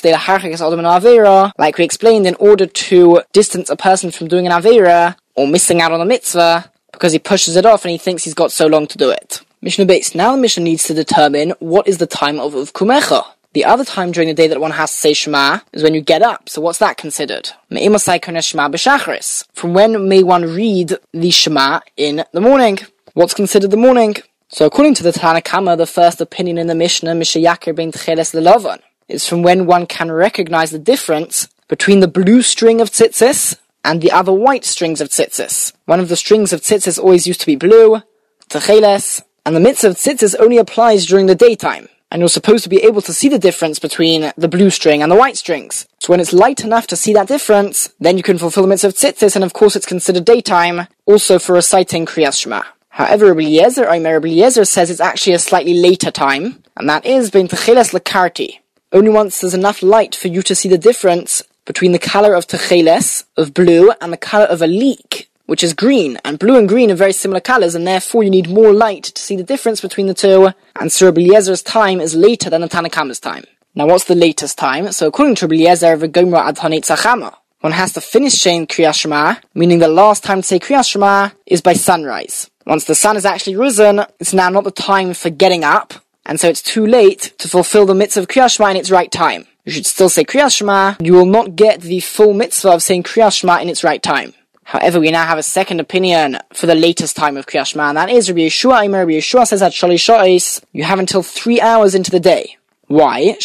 like 1.59 1.77
we 1.77 1.85
explained, 1.85 2.27
in 2.27 2.35
order 2.37 2.65
to 2.65 3.21
distance 3.35 3.69
a 3.69 3.77
person 3.77 4.11
from 4.11 4.27
doing 4.27 4.47
an 4.47 4.53
Avera 4.53 5.17
or 5.35 5.47
missing 5.47 5.83
out 5.83 5.93
on 5.93 6.01
a 6.01 6.07
mitzvah 6.07 6.73
because 6.93 7.13
he 7.13 7.19
pushes 7.19 7.55
it 7.55 7.67
off 7.67 7.85
and 7.85 7.93
he 7.93 7.99
thinks 7.99 8.25
he's 8.25 8.33
got 8.33 8.53
so 8.53 8.67
long 8.67 8.87
to 8.87 8.97
do 8.97 9.11
it. 9.11 9.43
Mishnah 9.61 9.85
base. 9.85 10.15
Now 10.15 10.35
the 10.35 10.41
Mishnah 10.41 10.65
needs 10.65 10.85
to 10.85 10.95
determine 10.95 11.51
what 11.59 11.87
is 11.87 11.99
the 11.99 12.07
time 12.07 12.41
of 12.41 12.55
Uvkumecha. 12.55 13.23
The 13.53 13.67
other 13.67 13.85
time 13.85 14.13
during 14.13 14.29
the 14.29 14.35
day 14.35 14.49
that 14.49 14.63
one 14.63 14.71
has 14.71 14.91
to 14.93 14.99
say 14.99 15.13
Shema 15.13 15.59
is 15.75 15.83
when 15.83 15.93
you 15.93 16.01
get 16.01 16.23
up. 16.23 16.49
So 16.49 16.63
what's 16.63 16.79
that 16.79 16.97
considered? 16.97 17.51
From 17.69 19.75
when 19.75 20.09
may 20.09 20.23
one 20.23 20.45
read 20.45 20.97
the 21.13 21.31
Shema 21.31 21.81
in 21.99 22.25
the 22.33 22.41
morning? 22.41 22.79
What's 23.13 23.35
considered 23.35 23.73
the 23.73 23.77
morning? 23.77 24.17
So 24.49 24.65
according 24.65 24.95
to 24.95 25.03
the 25.03 25.13
Tanna 25.13 25.43
Kamma, 25.43 25.77
the 25.77 25.85
first 25.85 26.23
opinion 26.23 26.57
in 26.57 26.67
the 26.67 26.75
Mishnah, 26.75 27.13
Mishayakir 27.13 27.77
ben 27.77 27.93
Tcheles 27.93 28.33
Lelovan, 28.35 28.81
is 29.09 29.27
from 29.27 29.43
when 29.43 29.67
one 29.67 29.87
can 29.87 30.11
recognize 30.11 30.71
the 30.71 30.79
difference 30.79 31.49
between 31.69 32.01
the 32.01 32.09
blue 32.09 32.43
string 32.43 32.81
of 32.81 32.91
tzitzis 32.91 33.57
and 33.85 34.01
the 34.01 34.13
other 34.13 34.33
white 34.33 34.65
strings 34.65 35.01
of 35.01 35.09
tzitzis. 35.09 35.73
One 35.85 36.01
of 36.01 36.09
the 36.09 36.17
strings 36.17 36.53
of 36.53 36.61
tzitzis 36.61 36.99
always 36.99 37.27
used 37.27 37.41
to 37.41 37.47
be 37.47 37.57
blue, 37.57 38.03
techeles, 38.49 39.23
and 39.45 39.55
the 39.55 39.61
mitzvah 39.61 39.89
of 39.89 39.97
tzitzis 39.97 40.35
only 40.39 40.59
applies 40.59 41.07
during 41.07 41.27
the 41.27 41.35
daytime. 41.35 41.89
And 42.11 42.21
you're 42.21 42.29
supposed 42.29 42.63
to 42.63 42.71
be 42.71 42.83
able 42.85 43.03
to 43.03 43.13
see 43.13 43.29
the 43.29 43.41
difference 43.41 43.81
between 43.81 44.33
the 44.37 44.47
blue 44.47 44.71
string 44.71 45.03
and 45.03 45.11
the 45.11 45.17
white 45.17 45.37
strings. 45.37 45.87
So 45.99 46.13
when 46.13 46.21
it's 46.21 46.33
light 46.33 46.63
enough 46.63 46.87
to 46.89 46.97
see 46.97 47.13
that 47.15 47.27
difference, 47.27 47.93
then 47.99 48.17
you 48.17 48.23
can 48.23 48.39
fulfill 48.39 48.63
the 48.63 48.69
mitzvah 48.69 48.89
of 48.89 48.95
tzitzis, 48.95 49.35
and 49.35 49.45
of 49.45 49.53
course 49.53 49.75
it's 49.75 49.87
considered 49.87 50.25
daytime, 50.25 50.87
also 51.07 51.39
for 51.39 51.55
reciting 51.55 52.07
Kriyas 52.07 52.41
Shema. 52.41 52.63
However, 52.91 53.27
Rabbi 53.27 53.41
Eliezer, 53.41 53.87
Rabbi 53.87 54.29
Eliezer 54.29 54.65
says 54.65 54.89
it's 54.89 55.01
actually 55.01 55.33
a 55.33 55.41
slightly 55.41 55.75
later 55.75 56.13
time, 56.13 56.63
and 56.77 56.89
that 56.89 57.05
is 57.05 57.33
bein 57.33 57.49
techeles 57.49 57.93
lekarti, 57.93 58.61
only 58.95 59.11
once 59.11 59.41
there's 59.41 59.53
enough 59.53 59.83
light 59.83 60.15
for 60.15 60.29
you 60.29 60.41
to 60.43 60.55
see 60.55 60.69
the 60.69 60.79
difference 60.79 61.43
between 61.67 61.93
the 61.93 61.99
color 61.99 62.35
of 62.35 62.47
techeles, 62.47 63.25
of 63.37 63.53
blue, 63.53 63.93
and 64.01 64.13
the 64.13 64.17
color 64.17 64.47
of 64.47 64.63
a 64.63 64.67
leek, 64.67 65.29
which 65.47 65.65
is 65.65 65.75
green. 65.75 66.19
And 66.25 66.39
blue 66.39 66.57
and 66.57 66.69
green 66.69 66.91
are 66.91 66.95
very 66.95 67.13
similar 67.13 67.41
colors, 67.41 67.75
and 67.75 67.87
therefore 67.87 68.23
you 68.23 68.31
need 68.31 68.49
more 68.49 68.73
light 68.73 69.05
to 69.05 69.21
see 69.21 69.37
the 69.37 69.43
difference 69.43 69.81
between 69.81 70.07
the 70.07 70.15
two. 70.15 70.51
And 70.77 70.93
Sir 70.93 71.11
Eliezer's 71.11 71.63
time 71.63 72.01
is 72.01 72.15
later 72.15 72.49
than 72.49 72.61
the 72.61 72.69
Tanna 72.69 72.89
Kamma's 72.89 73.21
time. 73.21 73.45
Now, 73.75 73.87
what's 73.89 74.05
the 74.05 74.15
latest 74.15 74.57
time? 74.57 74.93
So, 74.93 75.09
according 75.09 75.35
to 75.37 75.47
Eliezer, 75.47 75.97
V'gomra 75.97 76.47
ad 76.47 76.57
tzachama, 76.57 77.35
one 77.61 77.73
has 77.73 77.93
to 77.95 78.01
finish 78.01 78.35
saying 78.35 78.69
Kriyas 78.69 78.95
Shema, 78.95 79.37
meaning 79.55 79.81
the 79.81 79.89
last 79.89 80.23
time 80.23 80.43
to 80.43 80.47
say 80.47 80.61
Kriyas 80.61 80.89
Shema 80.89 81.31
is 81.47 81.61
by 81.61 81.73
sunrise. 81.73 82.49
Once 82.67 82.85
the 82.85 82.95
sun 82.95 83.17
has 83.17 83.25
actually 83.25 83.57
risen, 83.57 84.05
it's 84.21 84.33
now 84.33 84.49
not 84.49 84.63
the 84.63 84.71
time 84.71 85.13
for 85.13 85.31
getting 85.31 85.65
up, 85.65 85.95
and 86.27 86.41
so 86.41 86.49
it's 86.49 86.63
too 86.63 86.87
late 86.87 87.33
to 87.39 87.49
fulfill 87.49 87.87
the 87.87 87.95
mitzvah 87.95 88.21
of 88.21 88.29
Kriyas 88.29 88.57
Shema 88.57 88.71
in 88.71 88.77
its 88.77 88.91
right 88.91 89.11
time. 89.11 89.47
You 89.65 89.73
should 89.73 89.87
still 89.87 90.09
say 90.09 90.25
Kriyas 90.25 90.57
Shema, 90.57 90.95
you 91.01 91.13
will 91.13 91.27
not 91.27 91.57
get 91.57 91.81
the 91.81 92.01
full 92.01 92.35
mitzvah 92.35 92.73
of 92.73 92.83
saying 92.83 93.03
Kriyas 93.03 93.39
Shema 93.39 93.61
in 93.61 93.69
its 93.69 93.85
right 93.85 94.03
time. 94.03 94.35
However, 94.65 94.99
we 94.99 95.11
now 95.11 95.27
have 95.27 95.39
a 95.39 95.43
second 95.43 95.81
opinion 95.81 96.39
for 96.53 96.67
the 96.67 96.75
latest 96.75 97.17
time 97.17 97.37
of 97.37 97.47
Kriyas 97.47 97.69
Shema, 97.69 97.89
and 97.89 97.97
that 97.99 98.11
is 98.11 98.31
Rabbi 98.31 98.41
Yehoshua. 98.41 98.91
Rabbi 98.91 99.13
Yehoshua 99.13 99.47
says 99.47 99.61
that 99.61 99.73
Shali 99.73 99.97
Sha'is, 99.97 100.63
you 100.73 100.85
have 100.85 100.99
until 100.99 101.23
three 101.23 101.61
hours 101.61 101.95
into 101.95 102.11
the 102.11 102.21
day. 102.21 102.57
Why? 102.87 103.37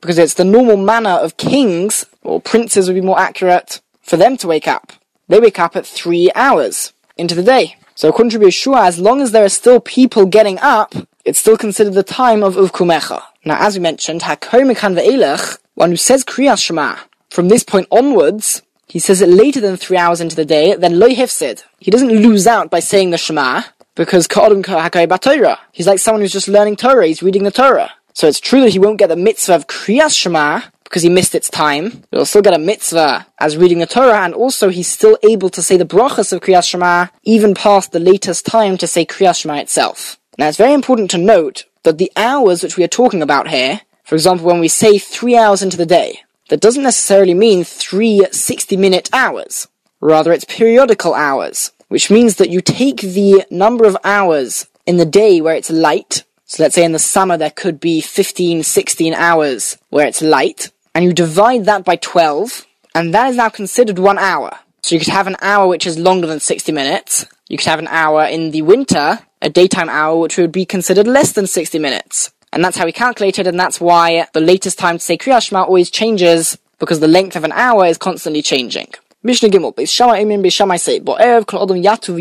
Because 0.00 0.18
it's 0.18 0.34
the 0.34 0.44
normal 0.44 0.76
manner 0.76 1.10
of 1.10 1.36
kings, 1.36 2.04
or 2.22 2.40
princes 2.40 2.86
would 2.86 2.94
be 2.94 3.00
more 3.00 3.18
accurate, 3.18 3.80
for 4.02 4.16
them 4.16 4.36
to 4.36 4.46
wake 4.46 4.68
up. 4.68 4.92
They 5.28 5.40
wake 5.40 5.58
up 5.58 5.74
at 5.74 5.86
three 5.86 6.30
hours 6.34 6.92
into 7.16 7.34
the 7.34 7.42
day. 7.42 7.76
So 7.96 8.10
according 8.10 8.30
to 8.32 8.38
Yehoshua, 8.38 8.86
as 8.86 8.98
long 8.98 9.22
as 9.22 9.32
there 9.32 9.42
are 9.42 9.48
still 9.48 9.80
people 9.80 10.26
getting 10.26 10.58
up, 10.58 10.94
it's 11.24 11.38
still 11.38 11.56
considered 11.56 11.94
the 11.94 12.02
time 12.02 12.42
of 12.42 12.54
Uvkumecha. 12.54 13.22
Now, 13.46 13.56
as 13.58 13.74
we 13.74 13.80
mentioned, 13.80 14.20
Hakomikan 14.20 15.00
Ve'elech, 15.00 15.58
one 15.76 15.92
who 15.92 15.96
says 15.96 16.22
Kriyas 16.22 16.62
Shema, 16.62 16.96
from 17.30 17.48
this 17.48 17.64
point 17.64 17.88
onwards, 17.90 18.60
he 18.86 18.98
says 18.98 19.22
it 19.22 19.30
later 19.30 19.62
than 19.62 19.78
three 19.78 19.96
hours 19.96 20.20
into 20.20 20.36
the 20.36 20.44
day, 20.44 20.74
then 20.74 20.98
Lo 20.98 21.08
Hefsid. 21.08 21.64
He 21.78 21.90
doesn't 21.90 22.10
lose 22.10 22.46
out 22.46 22.70
by 22.70 22.80
saying 22.80 23.12
the 23.12 23.18
Shema, 23.18 23.62
because 23.94 24.26
Ka'odum 24.26 24.62
Hakai 24.62 25.08
Torah. 25.18 25.58
He's 25.72 25.86
like 25.86 25.98
someone 25.98 26.20
who's 26.20 26.32
just 26.32 26.48
learning 26.48 26.76
Torah, 26.76 27.06
he's 27.06 27.22
reading 27.22 27.44
the 27.44 27.50
Torah. 27.50 27.92
So 28.12 28.28
it's 28.28 28.40
true 28.40 28.60
that 28.60 28.72
he 28.72 28.78
won't 28.78 28.98
get 28.98 29.08
the 29.08 29.16
mitzvah 29.16 29.54
of 29.54 29.68
Kriyas 29.68 30.14
Shema, 30.14 30.60
because 30.86 31.02
he 31.02 31.08
missed 31.08 31.34
its 31.34 31.50
time. 31.50 32.04
He'll 32.10 32.24
still 32.24 32.42
get 32.42 32.54
a 32.54 32.58
mitzvah 32.58 33.26
as 33.38 33.56
reading 33.56 33.80
the 33.80 33.86
Torah, 33.86 34.20
and 34.20 34.34
also 34.34 34.68
he's 34.68 34.88
still 34.88 35.18
able 35.28 35.50
to 35.50 35.62
say 35.62 35.76
the 35.76 35.84
brachas 35.84 36.32
of 36.32 36.40
Kriyas 36.40 36.68
Shema, 36.68 37.08
even 37.24 37.54
past 37.54 37.92
the 37.92 38.00
latest 38.00 38.46
time 38.46 38.78
to 38.78 38.86
say 38.86 39.04
Kriyas 39.04 39.40
Shema 39.40 39.56
itself. 39.56 40.18
Now 40.38 40.48
it's 40.48 40.58
very 40.58 40.72
important 40.72 41.10
to 41.10 41.18
note 41.18 41.64
that 41.82 41.98
the 41.98 42.12
hours 42.16 42.62
which 42.62 42.76
we 42.76 42.84
are 42.84 42.88
talking 42.88 43.22
about 43.22 43.48
here, 43.48 43.80
for 44.04 44.14
example, 44.14 44.46
when 44.46 44.60
we 44.60 44.68
say 44.68 44.98
three 44.98 45.36
hours 45.36 45.62
into 45.62 45.76
the 45.76 45.86
day, 45.86 46.20
that 46.48 46.60
doesn't 46.60 46.82
necessarily 46.82 47.34
mean 47.34 47.64
three 47.64 48.24
60 48.30 48.76
minute 48.76 49.10
hours. 49.12 49.68
Rather, 50.00 50.32
it's 50.32 50.44
periodical 50.44 51.14
hours, 51.14 51.72
which 51.88 52.10
means 52.10 52.36
that 52.36 52.50
you 52.50 52.60
take 52.60 53.00
the 53.00 53.44
number 53.50 53.84
of 53.84 53.96
hours 54.04 54.66
in 54.86 54.98
the 54.98 55.06
day 55.06 55.40
where 55.40 55.56
it's 55.56 55.70
light. 55.70 56.22
So 56.44 56.62
let's 56.62 56.76
say 56.76 56.84
in 56.84 56.92
the 56.92 56.98
summer 56.98 57.36
there 57.36 57.50
could 57.50 57.80
be 57.80 58.00
15, 58.00 58.62
16 58.62 59.14
hours 59.14 59.78
where 59.90 60.06
it's 60.06 60.22
light, 60.22 60.70
and 60.96 61.04
you 61.04 61.12
divide 61.12 61.66
that 61.66 61.84
by 61.84 61.96
12, 61.96 62.66
and 62.94 63.12
that 63.12 63.28
is 63.28 63.36
now 63.36 63.50
considered 63.50 63.98
one 63.98 64.16
hour. 64.16 64.50
So 64.80 64.94
you 64.94 64.98
could 64.98 65.12
have 65.12 65.26
an 65.26 65.36
hour 65.42 65.66
which 65.66 65.86
is 65.86 65.98
longer 65.98 66.26
than 66.26 66.40
60 66.40 66.72
minutes. 66.72 67.26
You 67.50 67.58
could 67.58 67.66
have 67.66 67.78
an 67.78 67.88
hour 67.88 68.24
in 68.24 68.50
the 68.50 68.62
winter, 68.62 69.18
a 69.42 69.50
daytime 69.50 69.90
hour 69.90 70.16
which 70.16 70.38
would 70.38 70.52
be 70.52 70.64
considered 70.64 71.06
less 71.06 71.32
than 71.32 71.46
60 71.46 71.78
minutes. 71.78 72.32
And 72.50 72.64
that's 72.64 72.78
how 72.78 72.86
we 72.86 72.92
calculate 72.92 73.38
it, 73.38 73.46
and 73.46 73.60
that's 73.60 73.78
why 73.78 74.26
the 74.32 74.40
latest 74.40 74.78
time 74.78 74.96
to 74.96 75.04
say 75.04 75.18
Kriyas 75.18 75.48
Shema 75.48 75.64
always 75.64 75.90
changes, 75.90 76.56
because 76.78 77.00
the 77.00 77.08
length 77.08 77.36
of 77.36 77.44
an 77.44 77.52
hour 77.52 77.84
is 77.84 77.98
constantly 77.98 78.40
changing. 78.40 78.88
Mishnah 79.22 79.50
Gimel, 79.50 79.74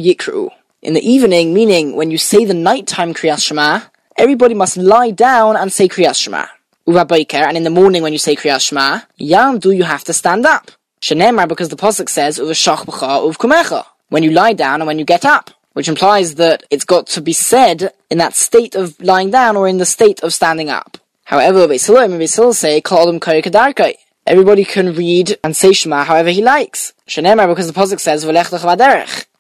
Yatu. 0.04 0.50
In 0.82 0.94
the 0.94 1.10
evening, 1.10 1.54
meaning 1.54 1.96
when 1.96 2.12
you 2.12 2.18
say 2.18 2.44
the 2.44 2.54
nighttime 2.54 3.14
Kriyas 3.14 3.42
Shema, 3.48 3.84
everybody 4.18 4.54
must 4.54 4.76
lie 4.76 5.12
down 5.12 5.56
and 5.56 5.72
say 5.72 5.88
Kriyas 5.88 6.22
Shema. 6.22 6.48
And 6.88 7.58
in 7.58 7.64
the 7.64 7.70
morning 7.70 8.04
when 8.04 8.14
you 8.14 8.20
say 8.20 8.36
Kriyas 8.36 8.68
Shema, 8.68 9.02
Yam 9.18 9.60
do 9.60 9.72
you 9.72 9.84
have 9.84 10.04
to 10.06 10.14
stand 10.14 10.46
up. 10.46 10.72
Shenemar, 11.02 11.48
because 11.48 11.70
the 11.70 11.76
Pasuk 11.76 12.10
says, 12.10 12.40
Uvashach 12.40 12.86
B'cha 12.86 13.32
Uvkumecha. 13.32 13.86
When 14.10 14.24
you 14.24 14.32
lie 14.32 14.54
down 14.54 14.82
and 14.82 14.88
when 14.88 15.00
you 15.00 15.06
get 15.06 15.26
up 15.26 15.50
which 15.76 15.90
implies 15.90 16.36
that 16.36 16.64
it's 16.72 16.86
got 16.86 17.06
to 17.06 17.22
be 17.22 17.34
said 17.34 17.92
in 18.10 18.18
that 18.18 18.34
state 18.34 18.76
of 18.76 18.98
lying 19.02 19.30
down 19.30 19.58
or 19.58 19.68
in 19.68 19.78
the 19.78 19.86
state 19.86 20.24
of 20.24 20.34
standing 20.34 20.70
up. 20.70 20.98
However, 21.26 21.68
Beis 21.68 21.86
Hillel 21.86 22.14
and 22.14 22.14
Beis 22.14 22.56
say, 22.56 22.80
them 22.80 23.20
Kadarkai. 23.20 23.96
Everybody 24.26 24.64
can 24.64 24.96
read 24.96 25.38
and 25.44 25.54
say 25.54 25.74
Shema 25.74 26.06
however 26.06 26.30
he 26.30 26.42
likes. 26.42 26.94
Shenemar, 27.10 27.50
because 27.50 27.68
the 27.68 27.74
Pasuk 27.74 28.00
says, 28.00 28.24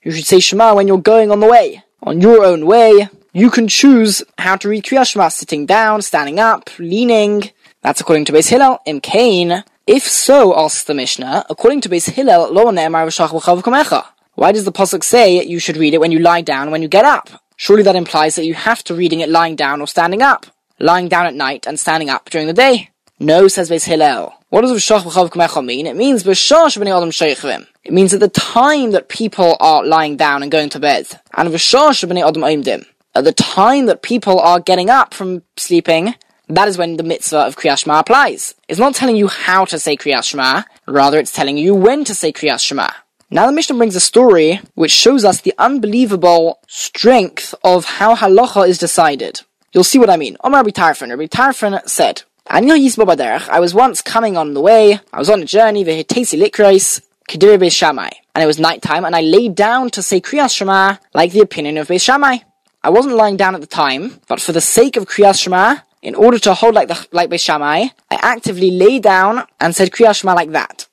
You 0.04 0.12
should 0.12 0.26
say 0.26 0.42
Shema 0.42 0.76
when 0.76 0.90
you're 0.90 0.98
going 0.98 1.32
on 1.32 1.40
the 1.40 1.48
way. 1.48 1.82
On 2.04 2.20
your 2.20 2.44
own 2.44 2.66
way, 2.66 3.08
you 3.36 3.50
can 3.50 3.68
choose 3.68 4.24
how 4.38 4.56
to 4.56 4.70
read 4.70 4.86
Kriyas 4.86 5.12
Shema, 5.12 5.28
sitting 5.28 5.66
down, 5.66 6.02
standing 6.02 6.40
up, 6.40 6.70
leaning. 6.80 7.52
That's 7.82 8.00
according 8.00 8.24
to 8.26 8.32
Beis 8.32 8.48
Hillel. 8.50 8.80
Im 8.86 9.02
Kain. 9.02 9.66
If 9.86 10.04
so, 10.04 10.58
asks 10.58 10.84
the 10.86 10.94
Mishnah, 10.94 11.46
according 11.50 11.82
to 11.82 11.90
Beis 11.90 12.10
Hillel, 12.10 12.54
lo 12.54 12.68
v'shach. 12.68 14.06
Why 14.36 14.52
does 14.54 14.64
the 14.64 14.72
Pasuk 14.72 15.04
say 15.04 15.44
you 15.44 15.60
should 15.60 15.76
read 15.76 15.94
it 15.94 16.00
when 16.00 16.14
you 16.14 16.20
lie 16.20 16.40
down 16.40 16.72
when 16.72 16.82
you 16.82 16.88
get 16.88 17.04
up? 17.04 17.30
Surely 17.58 17.84
that 17.84 17.98
implies 17.98 18.36
that 18.36 18.46
you 18.46 18.54
have 18.54 18.82
to 18.86 18.96
reading 18.96 19.20
it 19.20 19.28
lying 19.28 19.58
down 19.58 19.82
or 19.82 19.88
standing 19.88 20.22
up. 20.22 20.46
Lying 20.80 21.10
down 21.10 21.26
at 21.26 21.34
night 21.34 21.68
and 21.68 21.78
standing 21.78 22.10
up 22.10 22.30
during 22.30 22.48
the 22.48 22.54
day. 22.54 22.90
No, 23.20 23.50
says 23.50 23.70
Beis 23.70 23.84
Hillel. 23.84 24.34
What 24.48 24.62
does 24.62 24.72
V'shach 24.72 25.02
V'chav 25.02 25.30
K'mecha 25.30 25.66
mean? 25.66 25.88
It 25.88 25.98
means 25.98 26.24
V'shash 26.24 26.78
B'nei 26.78 26.96
Adam 26.96 27.12
Sheichvim. 27.12 27.68
It 27.84 27.92
means 27.92 28.14
at 28.14 28.22
the 28.22 28.30
time 28.30 28.92
that 28.92 29.10
people 29.10 29.58
are 29.60 29.86
lying 29.86 30.16
down 30.16 30.42
and 30.42 30.50
going 30.50 30.70
to 30.70 30.80
bed. 30.80 31.08
And 31.34 31.50
V'shash 31.50 32.08
B'nei 32.08 32.26
Adam 32.26 32.42
Oimdim. 32.42 32.86
At 33.16 33.24
the 33.24 33.32
time 33.32 33.86
that 33.86 34.02
people 34.02 34.42
are 34.42 34.60
getting 34.60 34.90
up 34.90 35.14
from 35.14 35.42
sleeping, 35.56 36.16
that 36.50 36.68
is 36.68 36.78
when 36.78 36.98
the 36.98 37.04
mitzvah 37.04 37.46
of 37.48 37.56
Kriyas 37.56 37.86
Shema 37.86 38.00
applies. 38.00 38.56
It's 38.68 38.78
not 38.78 38.94
telling 38.94 39.16
you 39.16 39.30
how 39.30 39.64
to 39.66 39.80
say 39.80 39.96
Kriyas 39.96 40.26
Shema, 40.26 40.64
rather 40.86 41.18
it's 41.18 41.32
telling 41.32 41.58
you 41.58 41.74
when 41.74 42.04
to 42.04 42.14
say 42.14 42.34
Kriyas 42.34 42.60
Shema. 42.60 42.90
Now 43.32 43.46
the 43.46 43.54
Mishnah 43.54 43.78
brings 43.78 43.96
a 43.96 44.02
story 44.02 44.60
which 44.74 44.92
shows 44.92 45.24
us 45.24 45.40
the 45.40 45.54
unbelievable 45.58 46.60
strength 46.68 47.56
of 47.64 47.86
how 47.86 48.16
halacha 48.16 48.68
is 48.68 48.78
decided. 48.78 49.42
You'll 49.72 49.86
see 49.86 49.98
what 49.98 50.10
I 50.10 50.18
mean. 50.18 50.36
Omar 50.44 50.60
Rabbi 50.60 50.72
Tarfon, 50.72 51.10
Rabbi 51.10 51.28
Tarfon 51.28 51.88
said, 51.88 52.24
I 52.48 53.60
was 53.62 53.74
once 53.74 54.02
coming 54.02 54.36
on 54.36 54.54
the 54.54 54.62
way, 54.62 55.00
I 55.14 55.20
was 55.20 55.30
on 55.30 55.42
a 55.42 55.46
journey, 55.46 55.86
v'hetesi 55.86 56.38
likrais, 56.38 57.02
kedir 57.30 57.58
Beis 57.58 57.72
Shammai, 57.72 58.10
and 58.36 58.44
it 58.44 58.48
was 58.48 58.60
night 58.60 58.82
time, 58.82 59.06
and 59.06 59.16
I 59.16 59.22
laid 59.22 59.56
down 59.56 59.90
to 59.92 60.04
say 60.04 60.20
Kriyas 60.20 60.54
Shema, 60.54 60.98
like 61.14 61.32
the 61.32 61.40
opinion 61.40 61.78
of 61.78 61.88
Beis 61.88 62.02
Shammai. 62.02 62.40
I 62.86 62.90
wasn't 62.90 63.16
lying 63.16 63.36
down 63.36 63.56
at 63.56 63.62
the 63.62 63.76
time, 63.86 64.04
but 64.28 64.40
for 64.40 64.52
the 64.52 64.62
sake 64.62 64.96
of 64.96 65.08
Kriyas 65.08 65.42
Shema, 65.42 65.78
in 66.04 66.14
order 66.14 66.38
to 66.46 66.54
hold 66.54 66.76
like 66.76 66.88
the 66.88 67.08
like 67.12 67.32
Beis 67.32 67.44
Shammai, 67.48 67.80
I 68.12 68.16
actively 68.22 68.70
lay 68.70 69.00
down 69.00 69.34
and 69.60 69.76
said 69.76 69.90
Kriyas 69.90 70.18
Shema 70.20 70.34
like 70.36 70.52
that. 70.52 70.86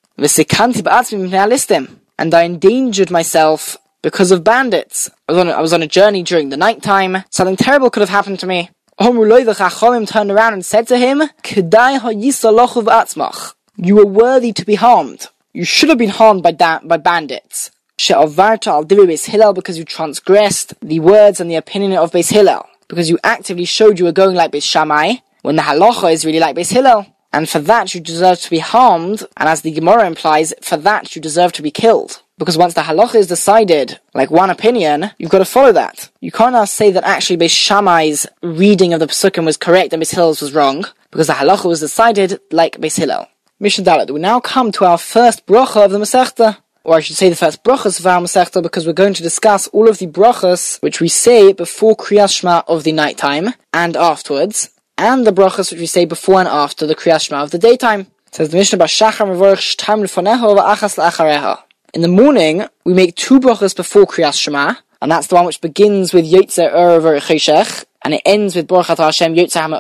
And 2.18 2.34
I 2.34 2.42
endangered 2.44 3.10
myself 3.10 3.76
because 4.00 4.30
of 4.30 4.42
bandits. 4.42 5.10
I 5.28 5.32
was, 5.32 5.38
on 5.42 5.48
was 5.60 5.74
on 5.74 5.82
a 5.82 5.86
journey 5.86 6.22
during 6.22 6.48
the 6.48 6.56
night 6.56 6.82
time. 6.82 7.24
Something 7.28 7.56
terrible 7.56 7.90
could 7.90 8.00
have 8.00 8.08
happened 8.18 8.40
to 8.40 8.46
me. 8.46 8.70
The 8.98 9.54
Chachamim 9.60 10.08
turned 10.08 10.30
around 10.30 10.54
and 10.54 10.64
said 10.64 10.88
to 10.88 10.96
him, 10.96 11.22
You 13.76 13.96
were 13.96 14.06
worthy 14.06 14.52
to 14.54 14.64
be 14.64 14.76
harmed. 14.76 15.26
You 15.52 15.64
should 15.66 15.90
have 15.90 15.98
been 15.98 16.16
harmed 16.20 16.42
by, 16.42 16.52
da- 16.52 16.80
by 16.82 16.96
bandits. 16.96 17.70
She'avarta 18.04 18.66
al 18.66 18.84
Beis 18.84 19.26
Hillel 19.26 19.52
because 19.52 19.78
you 19.78 19.84
transgressed 19.84 20.74
the 20.80 20.98
words 20.98 21.40
and 21.40 21.48
the 21.48 21.54
opinion 21.54 21.92
of 21.92 22.10
Beis 22.10 22.32
Hillel. 22.32 22.66
Because 22.88 23.08
you 23.08 23.16
actively 23.22 23.64
showed 23.64 24.00
you 24.00 24.06
were 24.06 24.10
going 24.10 24.34
like 24.34 24.50
Beis 24.50 24.64
Shammai, 24.64 25.18
when 25.42 25.54
the 25.54 25.62
halacha 25.62 26.12
is 26.12 26.24
really 26.24 26.40
like 26.40 26.56
Beis 26.56 26.72
Hillel 26.72 27.06
and 27.32 27.48
for 27.48 27.60
that 27.60 27.94
you 27.94 28.00
deserve 28.00 28.40
to 28.40 28.50
be 28.50 28.58
harmed, 28.58 29.24
and 29.36 29.48
as 29.48 29.62
the 29.62 29.70
Gemara 29.70 30.04
implies, 30.04 30.52
for 30.60 30.76
that 30.78 31.14
you 31.14 31.22
deserve 31.22 31.52
to 31.52 31.62
be 31.62 31.70
killed. 31.70 32.20
Because 32.38 32.58
once 32.58 32.74
the 32.74 32.80
halacha 32.80 33.14
is 33.14 33.28
decided, 33.28 34.00
like 34.14 34.32
one 34.32 34.50
opinion, 34.50 35.12
you've 35.18 35.30
got 35.30 35.38
to 35.38 35.44
follow 35.44 35.70
that. 35.70 36.10
You 36.20 36.32
can't 36.32 36.54
now 36.54 36.64
say 36.64 36.90
that 36.90 37.04
actually 37.04 37.36
Beis 37.36 37.56
Shammai's 37.56 38.26
reading 38.42 38.92
of 38.92 38.98
the 38.98 39.06
Pesukim 39.06 39.44
was 39.44 39.56
correct 39.56 39.92
and 39.92 40.02
Beis 40.02 40.12
Hillel's 40.12 40.42
was 40.42 40.52
wrong, 40.52 40.84
because 41.12 41.28
the 41.28 41.34
halacha 41.34 41.66
was 41.66 41.78
decided 41.78 42.40
like 42.50 42.78
Beis 42.78 42.98
Hillel. 42.98 43.28
Mishnah 43.60 43.84
Dalet, 43.84 44.10
we 44.10 44.18
now 44.18 44.40
come 44.40 44.72
to 44.72 44.86
our 44.86 44.98
first 44.98 45.46
bracha 45.46 45.84
of 45.84 45.92
the 45.92 45.98
Masechta. 45.98 46.56
Or 46.84 46.96
I 46.96 47.00
should 47.00 47.16
say 47.16 47.28
the 47.28 47.36
first 47.36 47.62
brachas 47.62 48.00
of 48.00 48.06
our 48.06 48.62
because 48.62 48.86
we're 48.86 48.92
going 48.92 49.14
to 49.14 49.22
discuss 49.22 49.68
all 49.68 49.88
of 49.88 49.98
the 49.98 50.06
brachas 50.06 50.82
which 50.82 51.00
we 51.00 51.08
say 51.08 51.52
before 51.52 51.96
Kriyas 51.96 52.40
Shema 52.40 52.62
of 52.66 52.82
the 52.82 52.92
night 52.92 53.18
time 53.18 53.54
and 53.72 53.96
afterwards 53.96 54.70
and 54.98 55.26
the 55.26 55.32
brachas 55.32 55.70
which 55.70 55.80
we 55.80 55.86
say 55.86 56.04
before 56.04 56.40
and 56.40 56.48
after 56.48 56.86
the 56.86 56.96
Kriyas 56.96 57.28
Shema 57.28 57.42
of 57.42 57.52
the 57.52 57.58
daytime. 57.58 58.00
It 58.26 58.34
says 58.34 58.50
the 58.50 58.56
Mishnah 58.56 58.78
Bashachar 58.78 59.26
Mevorach 59.26 59.76
Shtam 59.76 60.02
Lefoneho 60.02 60.56
Va'achas 60.58 60.98
La'achareha. 60.98 61.62
In 61.94 62.00
the 62.00 62.08
morning, 62.08 62.64
we 62.84 62.94
make 62.94 63.14
two 63.14 63.38
brachas 63.38 63.76
before 63.76 64.06
Kriyas 64.06 64.40
Shema, 64.40 64.74
and 65.02 65.10
that's 65.10 65.26
the 65.26 65.34
one 65.34 65.44
which 65.44 65.60
begins 65.60 66.14
with 66.14 66.24
Yotzer 66.24 66.72
Ur 66.72 67.18
Cheshech, 67.18 67.84
and 68.02 68.14
it 68.14 68.22
ends 68.24 68.54
with 68.54 68.68
Baruch 68.68 68.86
Hashem 68.86 69.34
Yotzer 69.34 69.60
Hama. 69.60 69.78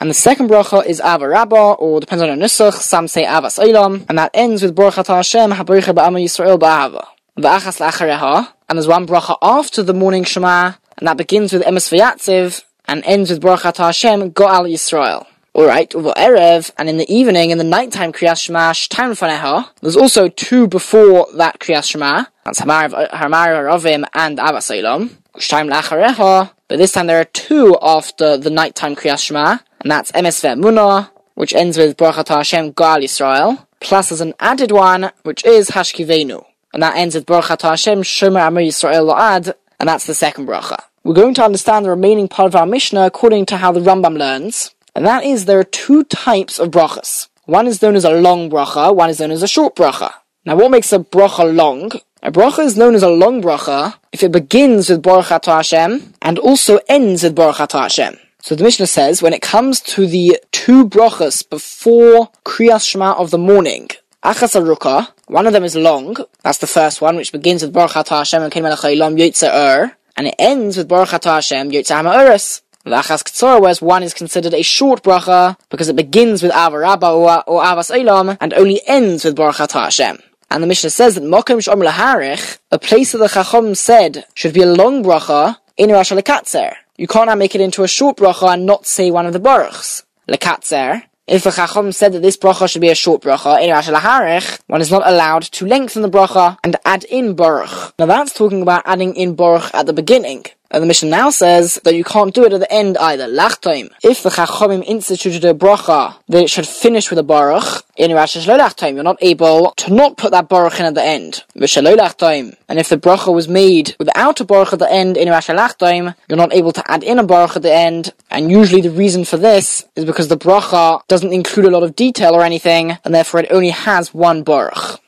And 0.00 0.08
the 0.08 0.14
second 0.14 0.48
bracha 0.48 0.84
is 0.86 0.98
Ava 0.98 1.28
Rabba, 1.28 1.74
or 1.74 2.00
depends 2.00 2.22
on 2.22 2.38
the 2.38 2.42
Nusach, 2.42 2.72
some 2.72 3.06
say 3.06 3.24
Avas 3.24 3.62
Olam, 3.62 4.06
and 4.08 4.16
that 4.18 4.30
ends 4.32 4.62
with 4.62 4.74
Baruch 4.74 4.94
Hashem 5.06 5.50
Habarich 5.52 5.94
Ba'ama 5.94 6.24
Yisrael 6.24 6.58
Ba'ava. 6.58 7.04
Va'achas 7.36 7.80
La'achareha, 7.80 8.48
and 8.70 8.78
there's 8.78 8.88
one 8.88 9.06
bracha 9.06 9.36
after 9.42 9.82
the 9.82 9.92
morning 9.92 10.24
Shema, 10.24 10.72
and 10.96 11.06
that 11.06 11.18
begins 11.18 11.52
with 11.52 11.62
Emes 11.62 11.92
Vayatziv, 11.92 12.64
and 12.88 13.04
ends 13.04 13.28
with 13.28 13.42
Baruch 13.42 13.60
Atah 13.60 13.84
Hashem, 13.84 14.30
Go'al 14.30 14.72
Yisrael. 14.72 15.26
Alright, 15.56 15.92
Uvo 15.92 16.12
Erev, 16.16 16.70
and 16.76 16.86
in 16.86 16.98
the 16.98 17.10
evening, 17.10 17.48
in 17.48 17.56
the 17.56 17.64
nighttime 17.64 18.12
Kriyas 18.12 18.42
Shema, 18.42 18.72
Shtaim 18.72 19.12
Faneha, 19.18 19.70
there's 19.80 19.96
also 19.96 20.28
two 20.28 20.66
before 20.66 21.26
that 21.36 21.60
Kriyas 21.60 21.88
Shema, 21.90 22.26
that's 22.44 22.58
Hamar 22.58 22.90
Ravim 22.90 24.04
and 24.12 24.36
Avasalam, 24.36 25.08
Shtaim 25.38 25.72
Lachareha, 25.72 26.50
but 26.68 26.76
this 26.76 26.92
time 26.92 27.06
there 27.06 27.18
are 27.18 27.24
two 27.24 27.74
after 27.80 28.36
the 28.36 28.50
nighttime 28.50 28.94
Kriyas 28.94 29.24
Shema, 29.24 29.56
and 29.80 29.90
that's 29.90 30.12
Emes 30.12 30.44
Ve'emunah, 30.44 31.08
which 31.36 31.54
ends 31.54 31.78
with 31.78 31.96
Baruch 31.96 32.16
Atah 32.16 32.36
Hashem, 32.36 32.74
Go'al 32.74 33.02
Yisrael, 33.02 33.66
plus 33.80 34.10
there's 34.10 34.20
an 34.20 34.34
added 34.38 34.72
one, 34.72 35.10
which 35.22 35.42
is 35.46 35.70
Hashkivenu, 35.70 36.44
and 36.74 36.82
that 36.82 36.98
ends 36.98 37.14
with 37.14 37.24
Baruch 37.24 37.46
Atah 37.46 37.70
Hashem, 37.70 38.02
Shomer 38.02 38.46
Amar 38.46 38.62
Yisrael 38.62 39.10
La'ad, 39.10 39.54
and 39.80 39.88
that's 39.88 40.06
the 40.06 40.14
second 40.14 40.46
bracha. 40.46 40.82
we're 41.02 41.14
going 41.14 41.32
to 41.32 41.44
understand 41.44 41.86
the 41.86 41.90
remaining 41.90 42.28
part 42.28 42.46
of 42.46 42.56
our 42.56 42.66
Mishnah 42.66 43.06
according 43.06 43.46
to 43.46 43.56
how 43.56 43.72
the 43.72 43.80
Rambam 43.80 44.18
learns, 44.18 44.74
and 44.96 45.04
that 45.04 45.24
is 45.24 45.44
there 45.44 45.60
are 45.60 45.64
two 45.64 46.04
types 46.04 46.58
of 46.58 46.70
brachas. 46.70 47.28
One 47.44 47.66
is 47.66 47.82
known 47.82 47.96
as 47.96 48.06
a 48.06 48.18
long 48.18 48.48
bracha, 48.48 48.96
one 48.96 49.10
is 49.10 49.20
known 49.20 49.30
as 49.30 49.42
a 49.42 49.46
short 49.46 49.76
bracha. 49.76 50.10
Now 50.46 50.56
what 50.56 50.70
makes 50.70 50.90
a 50.90 50.98
bracha 50.98 51.54
long? 51.54 51.92
A 52.22 52.32
bracha 52.32 52.60
is 52.60 52.78
known 52.78 52.94
as 52.94 53.02
a 53.02 53.10
long 53.10 53.42
bracha 53.42 53.94
if 54.10 54.22
it 54.22 54.32
begins 54.32 54.88
with 54.88 55.02
Baruch 55.02 55.26
Atah 55.26 55.56
Hashem 55.56 56.14
and 56.22 56.38
also 56.38 56.80
ends 56.88 57.24
with 57.24 57.34
Baruch 57.34 57.56
Atah 57.56 57.82
Hashem. 57.82 58.16
So 58.40 58.54
the 58.54 58.64
Mishnah 58.64 58.86
says 58.86 59.20
when 59.20 59.34
it 59.34 59.42
comes 59.42 59.80
to 59.80 60.06
the 60.06 60.40
two 60.50 60.88
brachas 60.88 61.46
before 61.48 62.30
Kriyas 62.46 62.88
Shema 62.88 63.12
of 63.12 63.30
the 63.30 63.38
morning, 63.38 63.90
Achas 64.24 64.58
Aruka, 64.58 65.08
one 65.26 65.46
of 65.46 65.52
them 65.52 65.64
is 65.64 65.76
long, 65.76 66.16
that's 66.42 66.58
the 66.58 66.66
first 66.66 67.02
one, 67.02 67.16
which 67.16 67.32
begins 67.32 67.62
with 67.62 67.74
Baruch 67.74 67.92
Atah 67.92 68.18
Hashem 68.18 68.40
Yotze 68.40 69.92
and 70.16 70.26
it 70.26 70.34
ends 70.38 70.78
with 70.78 70.88
Baruch 70.88 71.10
Atah 71.10 71.34
Hashem 71.34 71.70
Yotze. 71.70 72.62
Achas 72.92 73.22
Ktsor, 73.22 73.60
whereas 73.60 73.82
one 73.82 74.02
is 74.02 74.14
considered 74.14 74.54
a 74.54 74.62
short 74.62 75.02
bracha 75.02 75.56
because 75.70 75.88
it 75.88 75.96
begins 75.96 76.42
with 76.42 76.52
Avarabba 76.52 77.14
or, 77.14 77.42
or 77.48 77.62
Avas 77.62 77.90
Eilam 77.90 78.36
and 78.40 78.54
only 78.54 78.80
ends 78.86 79.24
with 79.24 79.36
Baruch 79.36 79.70
Hashem. 79.70 80.18
And 80.50 80.62
the 80.62 80.66
Mishnah 80.66 80.90
says 80.90 81.16
that 81.16 81.24
Mokem 81.24 81.58
Shom 81.58 81.84
Laharich, 81.84 82.58
a 82.70 82.78
place 82.78 83.12
that 83.12 83.18
the 83.18 83.28
Chacham 83.28 83.74
said 83.74 84.24
should 84.34 84.54
be 84.54 84.62
a 84.62 84.66
long 84.66 85.02
bracha, 85.02 85.56
in 85.76 85.90
Rosh 85.90 86.12
Lekatzer. 86.12 86.74
You 86.96 87.06
can't 87.06 87.26
now 87.26 87.34
make 87.34 87.54
it 87.54 87.60
into 87.60 87.82
a 87.82 87.88
short 87.88 88.16
bracha 88.16 88.54
and 88.54 88.64
not 88.64 88.86
say 88.86 89.10
one 89.10 89.26
of 89.26 89.32
the 89.32 89.40
baruchs. 89.40 90.04
Lekatzer, 90.28 91.02
if 91.26 91.44
the 91.44 91.50
Chacham 91.50 91.92
said 91.92 92.12
that 92.12 92.22
this 92.22 92.36
bracha 92.36 92.70
should 92.70 92.80
be 92.80 92.88
a 92.88 92.94
short 92.94 93.22
bracha, 93.22 93.60
in 93.60 93.70
Rash 93.70 93.88
Laharich, 93.88 94.60
one 94.68 94.80
is 94.80 94.90
not 94.90 95.06
allowed 95.06 95.42
to 95.42 95.66
lengthen 95.66 96.02
the 96.02 96.08
bracha 96.08 96.56
and 96.64 96.76
add 96.84 97.04
in 97.04 97.34
baruch. 97.34 97.92
Now 97.98 98.06
that's 98.06 98.32
talking 98.32 98.62
about 98.62 98.82
adding 98.86 99.14
in 99.16 99.34
baruch 99.34 99.70
at 99.74 99.86
the 99.86 99.92
beginning. 99.92 100.44
And 100.70 100.82
the 100.82 100.86
Mishnah 100.86 101.10
now 101.10 101.30
says 101.30 101.80
that 101.84 101.94
you 101.94 102.04
can't 102.04 102.34
do 102.34 102.44
it 102.44 102.52
at 102.52 102.60
the 102.60 102.72
end 102.72 102.98
either. 102.98 103.26
Lachtoim. 103.28 103.90
If 104.02 104.22
the 104.22 104.30
Chachamim 104.30 104.82
instituted 104.84 105.44
a 105.44 105.54
bracha, 105.54 106.16
that 106.28 106.42
it 106.42 106.50
should 106.50 106.66
finish 106.66 107.10
with 107.10 107.18
a 107.18 107.22
baruch, 107.22 107.84
in 107.96 108.10
Lolachtoim, 108.10 108.94
you're 108.94 109.02
not 109.02 109.18
able 109.20 109.72
to 109.76 109.92
not 109.92 110.16
put 110.16 110.32
that 110.32 110.48
baruch 110.48 110.78
in 110.78 110.86
at 110.86 110.94
the 110.94 111.02
end. 111.02 111.44
Vishalolachtoim. 111.56 112.54
And 112.68 112.78
if 112.78 112.88
the 112.88 112.98
bracha 112.98 113.32
was 113.32 113.48
made 113.48 113.96
without 113.98 114.40
a 114.40 114.44
baruch 114.44 114.72
at 114.72 114.78
the 114.78 114.92
end 114.92 115.16
in 115.16 115.28
Rash 115.28 115.48
you're 115.48 116.36
not 116.36 116.52
able 116.52 116.72
to 116.72 116.90
add 116.90 117.02
in 117.02 117.18
a 117.18 117.24
baruch 117.24 117.56
at 117.56 117.62
the 117.62 117.72
end. 117.72 118.12
And 118.30 118.50
usually 118.50 118.82
the 118.82 118.90
reason 118.90 119.24
for 119.24 119.36
this 119.36 119.86
is 119.96 120.04
because 120.04 120.28
the 120.28 120.36
bracha 120.36 121.06
doesn't 121.08 121.32
include 121.32 121.66
a 121.66 121.70
lot 121.70 121.82
of 121.82 121.96
detail 121.96 122.34
or 122.34 122.42
anything, 122.42 122.98
and 123.04 123.14
therefore 123.14 123.40
it 123.40 123.50
only 123.50 123.70
has 123.70 124.12
one 124.12 124.42
baruch. 124.42 125.00